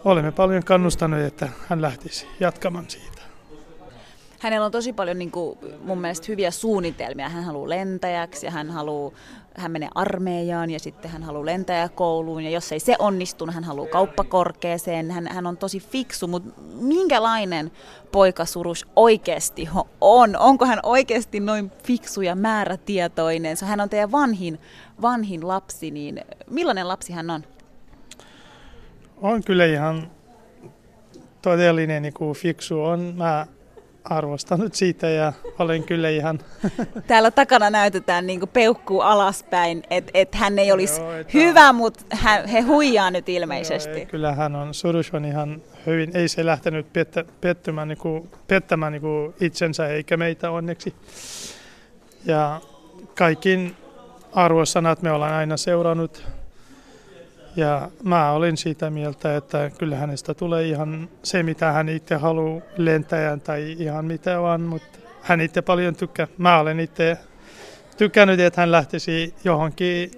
[0.05, 3.16] olemme paljon kannustaneet, että hän lähtisi jatkamaan siitä.
[4.39, 7.29] Hänellä on tosi paljon niin kuin, mun mielestä hyviä suunnitelmia.
[7.29, 9.11] Hän haluaa lentäjäksi ja hän haluaa
[9.57, 13.63] hän menee armeijaan ja sitten hän haluaa lentäjäkouluun ja jos ei se onnistu, niin hän
[13.63, 15.11] haluaa kauppakorkeeseen.
[15.11, 17.71] Hän, hän on tosi fiksu, mutta minkälainen
[18.11, 19.69] poika Surus oikeasti
[20.01, 20.35] on?
[20.37, 23.57] Onko hän oikeasti noin fiksu ja määrätietoinen?
[23.65, 24.59] Hän on teidän vanhin,
[25.01, 27.43] vanhin lapsi, niin millainen lapsi hän on?
[29.17, 30.11] On kyllä ihan
[31.41, 32.83] todellinen niin kuin fiksu.
[32.83, 33.13] On.
[33.17, 33.47] Mä
[34.09, 36.39] arvostanut siitä ja olen kyllä ihan...
[37.07, 42.47] Täällä takana näytetään niin peukkuu alaspäin, että et hän ei olisi Joo, hyvä, mutta hän,
[42.47, 43.99] he huijaa nyt ilmeisesti.
[43.99, 48.29] Joo, kyllä hän on, Surus on ihan hyvin, ei se lähtenyt pettä, pettämään, niin kuin,
[48.47, 50.93] pettämään niin kuin itsensä eikä meitä onneksi.
[52.25, 52.61] Ja
[53.17, 53.75] kaikin
[54.33, 56.36] arvosanat me ollaan aina seurannut
[57.57, 62.61] ja mä olin siitä mieltä, että kyllä hänestä tulee ihan se, mitä hän itse haluaa
[62.77, 66.27] lentäjän tai ihan mitä vaan, mutta hän itse paljon tykkää.
[66.37, 67.17] Mä olen itse
[67.97, 70.11] tykännyt, että hän lähtisi johonkin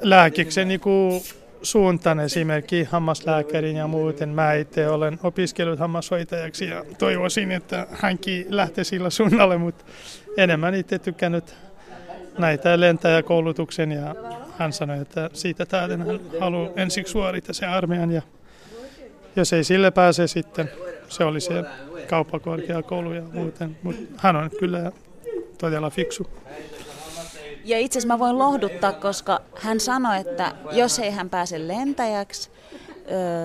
[0.00, 0.80] lääkiksen niin
[1.62, 4.28] suuntaan, esimerkiksi hammaslääkärin ja muuten.
[4.28, 9.84] Mä itse olen opiskellut hammashoitajaksi ja toivoisin, että hänkin lähtee sillä suunnalle, mutta
[10.36, 11.54] enemmän itse tykännyt
[12.38, 14.14] näitä lentäjäkoulutuksen ja
[14.58, 18.22] hän sanoi, että siitä täyden hän haluaa ensiksi suorittaa se armeijan ja
[19.36, 20.70] jos ei sille pääse sitten,
[21.08, 21.64] se oli se
[22.10, 24.92] kauppakorkeakoulu ja muuten, mutta hän on kyllä
[25.58, 26.26] todella fiksu.
[27.64, 32.50] Ja itse asiassa mä voin lohduttaa, koska hän sanoi, että jos ei hän pääse lentäjäksi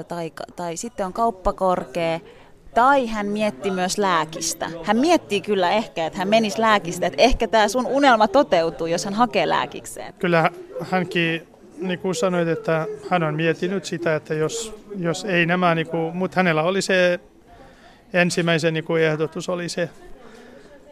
[0.08, 2.20] tai, tai sitten on kauppakorkea,
[2.74, 4.70] tai hän mietti myös lääkistä.
[4.84, 9.06] Hän miettii kyllä ehkä, että hän menisi lääkistä, että ehkä tämä sun unelma toteutuu, jos
[9.06, 10.14] hän hakee lääkikseen.
[10.14, 10.50] Kyllä
[10.82, 11.48] hänkin
[11.82, 16.16] niin kuin sanoit, että hän on miettinyt sitä, että jos, jos ei nämä, niin kuin,
[16.16, 17.20] mutta hänellä oli se
[18.14, 19.90] ensimmäisen niin kuin ehdotus oli se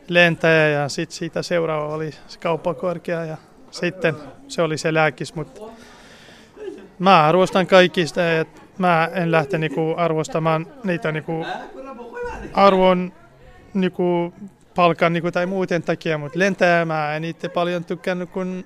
[0.07, 3.37] lentäjä ja sitten siitä seuraava oli se kauppakorkea ja
[3.71, 4.15] sitten
[4.47, 5.61] se oli se lääkis, mutta
[6.99, 11.45] mä arvostan kaikista, että mä en lähte niinku arvostamaan niitä niinku
[12.53, 13.13] arvon
[13.73, 14.33] niinku
[14.75, 18.65] palkan niinku tai muuten takia, mutta lentäjää mä en itse paljon tykkännyt, kun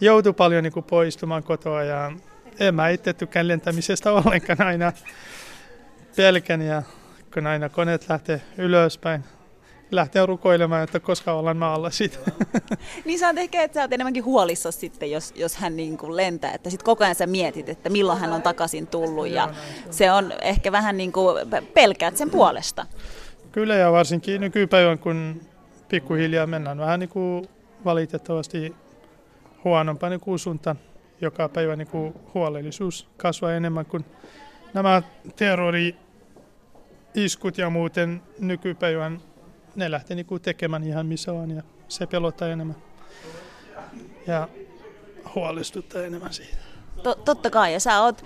[0.00, 2.12] joutui paljon niinku poistumaan kotoa ja
[2.60, 4.92] en mä itse tykkään lentämisestä ollenkaan aina
[6.16, 6.82] pelkän ja
[7.34, 9.24] kun aina koneet lähtee ylöspäin,
[9.90, 12.18] lähtee rukoilemaan, että koska ollaan maalla siitä.
[13.04, 16.16] niin sä oot ehkä, että sä oot enemmänkin huolissa sitten, jos, jos hän niin kuin
[16.16, 19.54] lentää, että sitten koko ajan sä mietit, että milloin hän on takaisin tullut ja
[19.90, 21.36] se on ehkä vähän niin kuin
[21.74, 22.86] pelkäät sen puolesta.
[23.52, 25.40] Kyllä ja varsinkin nykypäivän, kun
[25.88, 27.48] pikkuhiljaa mennään vähän niin kuin
[27.84, 28.74] valitettavasti
[29.64, 30.78] huonompaan niin suuntaan.
[31.20, 34.04] Joka päivä niin kuin huolellisuus kasvaa enemmän kuin
[34.74, 35.02] nämä
[35.36, 39.20] terrori-iskut ja muuten nykypäivän
[39.76, 42.76] ne lähtee niin kuin tekemään ihan missä vaan ja se pelottaa enemmän
[44.26, 44.48] ja
[45.34, 46.56] huolestuttaa enemmän siitä.
[47.24, 48.24] Totta kai, ja sä oot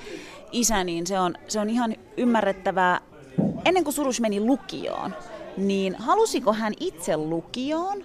[0.52, 3.00] isä, niin se on, se on ihan ymmärrettävää.
[3.64, 5.14] Ennen kuin Surus meni lukioon,
[5.56, 8.04] niin halusiko hän itse lukioon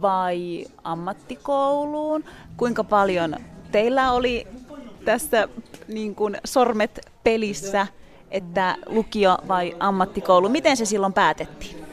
[0.00, 2.24] vai ammattikouluun?
[2.56, 3.36] Kuinka paljon
[3.72, 4.46] teillä oli
[5.04, 5.48] tässä
[5.88, 7.86] niin kuin sormet pelissä,
[8.30, 10.48] että lukio vai ammattikoulu?
[10.48, 11.83] Miten se silloin päätettiin?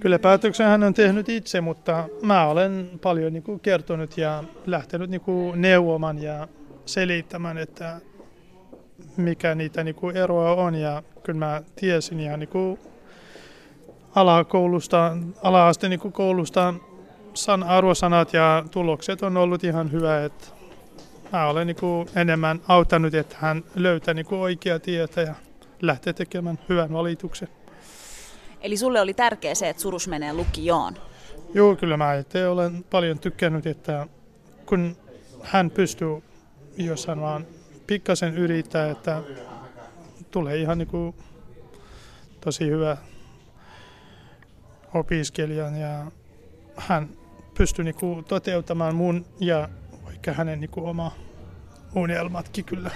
[0.00, 5.10] Kyllä päätöksen hän on tehnyt itse, mutta mä olen paljon niin kuin kertonut ja lähtenyt
[5.10, 6.48] niin kuin neuvomaan ja
[6.86, 8.00] selittämään, että
[9.16, 10.74] mikä niitä niin kuin eroa on.
[10.74, 12.78] Ja kyllä mä tiesin ihan niin kuin
[14.14, 16.74] alakoulusta, ala-asteen niin koulusta
[17.34, 20.46] san, arvosanat ja tulokset on ollut ihan hyvä, että
[21.32, 25.34] mä olen niin kuin enemmän auttanut, että hän löytää niin kuin oikea tietä ja
[25.82, 27.48] lähtee tekemään hyvän valituksen.
[28.60, 30.94] Eli sulle oli tärkeää se, että Surus menee lukioon?
[31.54, 34.06] Joo, kyllä mä itse olen paljon tykkännyt, että
[34.66, 34.96] kun
[35.42, 36.22] hän pystyy
[36.76, 37.46] jossain vaan
[37.86, 39.22] pikkasen yrittää, että
[40.30, 41.14] tulee ihan niin kuin
[42.40, 42.96] tosi hyvä
[44.94, 46.10] opiskelijan ja
[46.76, 47.08] hän
[47.58, 49.68] pystyy niin kuin toteuttamaan mun ja
[50.04, 51.12] vaikka hänen niin kuin oma
[51.94, 52.90] unelmatkin kyllä.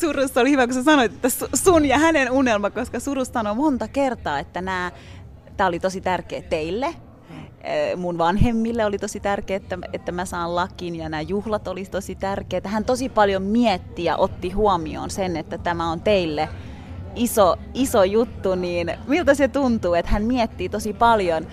[0.00, 3.88] Surusta oli hyvä, kun sä sanoit, että sun ja hänen unelma, koska Surusta sanoi monta
[3.88, 4.92] kertaa, että nämä,
[5.56, 6.94] tämä oli tosi tärkeä teille,
[7.96, 12.14] mun vanhemmille oli tosi tärkeää, että, että mä saan lakin ja nämä juhlat oli tosi
[12.14, 12.68] tärkeitä.
[12.68, 16.48] Hän tosi paljon mietti ja otti huomioon sen, että tämä on teille
[17.14, 21.46] iso, iso juttu, niin miltä se tuntuu, että hän miettii tosi paljon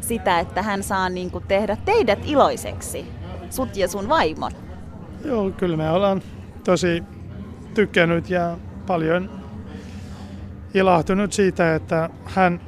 [0.00, 3.06] sitä, että hän saa niin kuin tehdä teidät iloiseksi,
[3.50, 4.52] sut ja sun vaimon?
[5.24, 6.22] Joo, kyllä me ollaan
[6.64, 7.02] tosi
[7.74, 8.56] tykkännyt ja
[8.86, 9.30] paljon
[10.74, 12.60] ilahtunut siitä, että hän,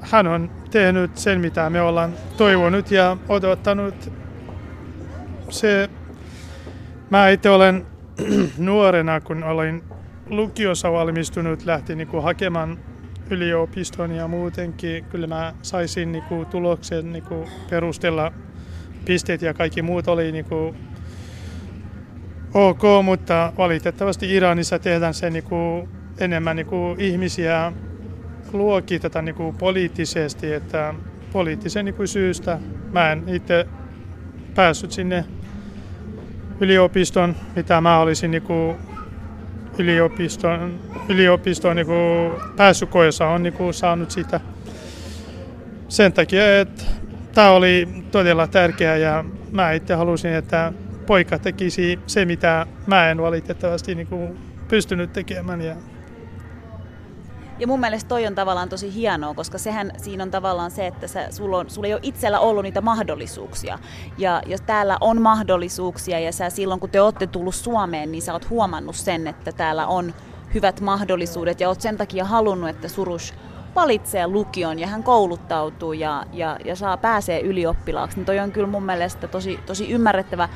[0.00, 4.12] hän on tehnyt sen, mitä me ollaan toivonut ja odottanut.
[5.48, 5.90] Se,
[7.10, 7.86] mä itse olen
[8.58, 9.84] nuorena, kun olin
[10.30, 12.78] lukiossa valmistunut, lähti niin hakemaan
[13.30, 15.04] yliopiston ja muutenkin.
[15.04, 18.32] Kyllä mä saisin niin kuin, tuloksen niin kuin, perustella
[19.04, 20.76] pisteet ja kaikki muut oli niin kuin,
[22.54, 25.88] ok, mutta valitettavasti Iranissa tehdään se niin kuin,
[26.18, 27.72] enemmän niin kuin, ihmisiä
[28.52, 30.94] luokiteta niin kuin, poliittisesti, että
[31.32, 32.58] poliittisen niin kuin, syystä.
[32.92, 33.66] Mä en itse
[34.54, 35.24] päässyt sinne
[36.60, 38.76] yliopiston, mitä mä olisin niin kuin,
[39.78, 41.86] yliopiston, yliopiston niin
[42.56, 44.40] pääsykoessa on niin kuin saanut sitä
[45.88, 46.84] sen takia, että
[47.32, 50.72] tämä oli todella tärkeää ja mä itse halusin, että
[51.06, 54.38] poika tekisi se, mitä mä en valitettavasti niin kuin
[54.68, 55.60] pystynyt tekemään.
[55.60, 55.76] Ja
[57.58, 61.06] ja mun mielestä toi on tavallaan tosi hienoa, koska sehän siinä on tavallaan se, että
[61.06, 63.78] sä, sulla, on, sulla ei ole itsellä ollut niitä mahdollisuuksia.
[64.18, 68.32] Ja jos täällä on mahdollisuuksia ja sä silloin kun te olette tullut Suomeen, niin sä
[68.32, 70.14] oot huomannut sen, että täällä on
[70.54, 73.34] hyvät mahdollisuudet ja oot sen takia halunnut, että Surus
[73.74, 78.68] valitsee lukion ja hän kouluttautuu ja, ja, ja saa pääsee ylioppilaaksi, niin toi on kyllä
[78.68, 80.48] mun mielestä tosi, tosi ymmärrettävä.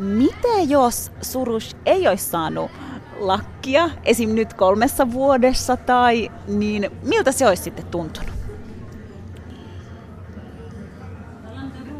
[0.00, 2.70] Miten jos Surus ei olisi saanut
[3.18, 4.34] lakkia, esim.
[4.34, 8.30] nyt kolmessa vuodessa, tai niin miltä se olisi sitten tuntunut?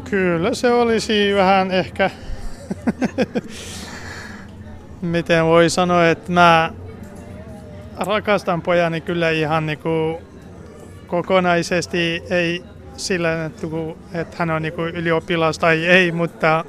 [0.09, 2.09] Kyllä se olisi vähän ehkä,
[5.01, 6.73] miten voi sanoa, että mä
[7.97, 10.17] rakastan pojani kyllä ihan niin kuin
[11.07, 12.63] kokonaisesti, ei
[12.97, 13.49] sillä,
[14.13, 16.65] että hän on niin kuin ylioppilas tai ei, mutta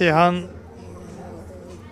[0.00, 0.48] ihan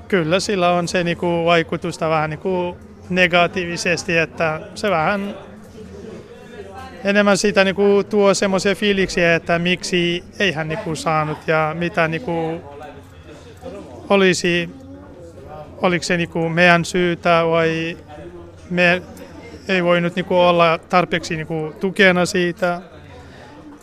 [0.08, 2.76] kyllä sillä on se niinku vaikutusta vähän niinku
[3.10, 5.34] negatiivisesti, että se vähän
[7.04, 12.60] enemmän siitä niinku tuo semmoisia fiiliksiä, että miksi ei hän niinku saanut ja mitä niinku
[14.08, 14.70] olisi,
[15.82, 17.96] oliko se niinku meidän syytä vai
[18.70, 19.02] me
[19.68, 22.80] ei voinut niinku olla tarpeeksi niinku tukena siitä.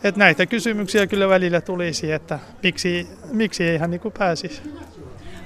[0.04, 4.62] Et näitä kysymyksiä kyllä välillä tulisi, että miksi, miksi ei hän niinku pääsisi.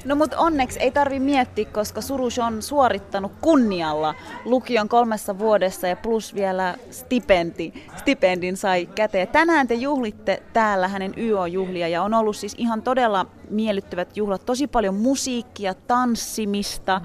[0.06, 5.96] No mutta onneksi ei tarvi miettiä, koska Surush on suorittanut kunnialla lukion kolmessa vuodessa ja
[5.96, 9.28] plus vielä stipendi, stipendin sai käteen.
[9.28, 14.46] Tänään te juhlitte täällä hänen YO-juhlia ja on ollut siis ihan todella miellyttävät juhlat.
[14.46, 17.02] Tosi paljon musiikkia, tanssimista.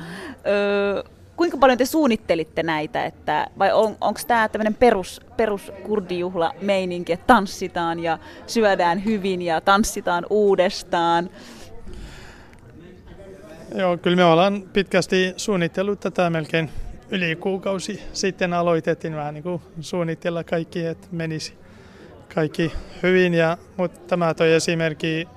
[0.46, 1.02] Öö,
[1.40, 7.12] kuinka paljon te suunnittelitte näitä, että, vai on, onko tämä tämmöinen perus, perus kurdijuhla meininki,
[7.12, 11.30] että tanssitaan ja syödään hyvin ja tanssitaan uudestaan?
[13.74, 16.70] Joo, kyllä me ollaan pitkästi suunnitellut tätä melkein
[17.10, 21.54] yli kuukausi sitten aloitettiin vähän niin kuin suunnitella kaikki, että menisi
[22.34, 22.72] kaikki
[23.02, 23.34] hyvin.
[23.34, 25.28] Ja, mutta tämä toi esimerkki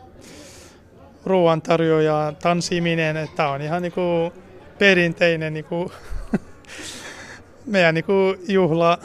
[1.26, 4.43] ruoantarjoaja tanssiminen, että on ihan niin kuin
[4.84, 5.90] perinteinen niin kuin
[7.66, 8.98] meidän niin kuin juhla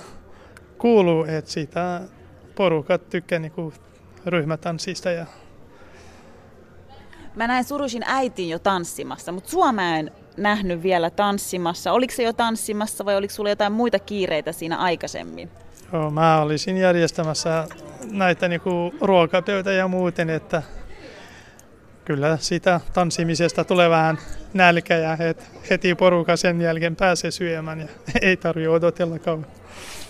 [0.78, 2.00] kuuluu, että siitä
[2.54, 3.74] porukat tykkää niin kuin
[4.26, 5.26] ryhmätanssista ja
[7.36, 11.92] Mä näin Surushin äitin jo tanssimassa, mutta sua mä en nähnyt vielä tanssimassa.
[11.92, 15.50] Oliko se jo tanssimassa vai oliko sulla jotain muita kiireitä siinä aikaisemmin?
[15.92, 17.68] Joo, mä olisin järjestämässä
[18.10, 20.62] näitä niinku ruokapöytä ja muuten, että
[22.08, 24.18] kyllä sitä tanssimisesta tulee vähän
[24.54, 25.18] nälkä ja
[25.70, 27.86] heti poruka sen jälkeen pääsee syömään ja
[28.22, 29.46] ei tarvitse odotella kauan.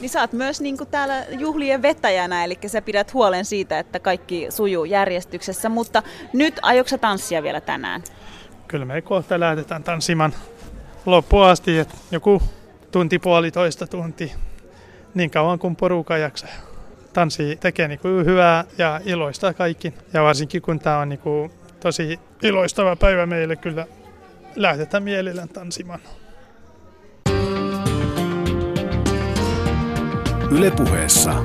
[0.00, 4.00] Niin sä oot myös niin kuin täällä juhlien vetäjänä, eli sä pidät huolen siitä, että
[4.00, 8.02] kaikki sujuu järjestyksessä, mutta nyt aiotko tanssia vielä tänään?
[8.68, 10.34] Kyllä me kohta lähdetään tanssimaan
[11.06, 12.42] loppuun asti, että joku
[12.90, 14.32] tunti puolitoista tunti,
[15.14, 16.50] niin kauan kuin poruka jaksaa.
[17.12, 19.94] Tanssi tekee niin kuin hyvää ja iloista kaikki.
[20.12, 23.86] Ja varsinkin kun tämä on niin kuin tosi iloistava päivä meille, kyllä
[24.56, 26.00] lähdetään mielellään tanssimaan.
[30.50, 31.44] Ylepuheessa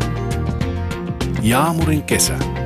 [1.41, 2.62] Jaamurin kesä.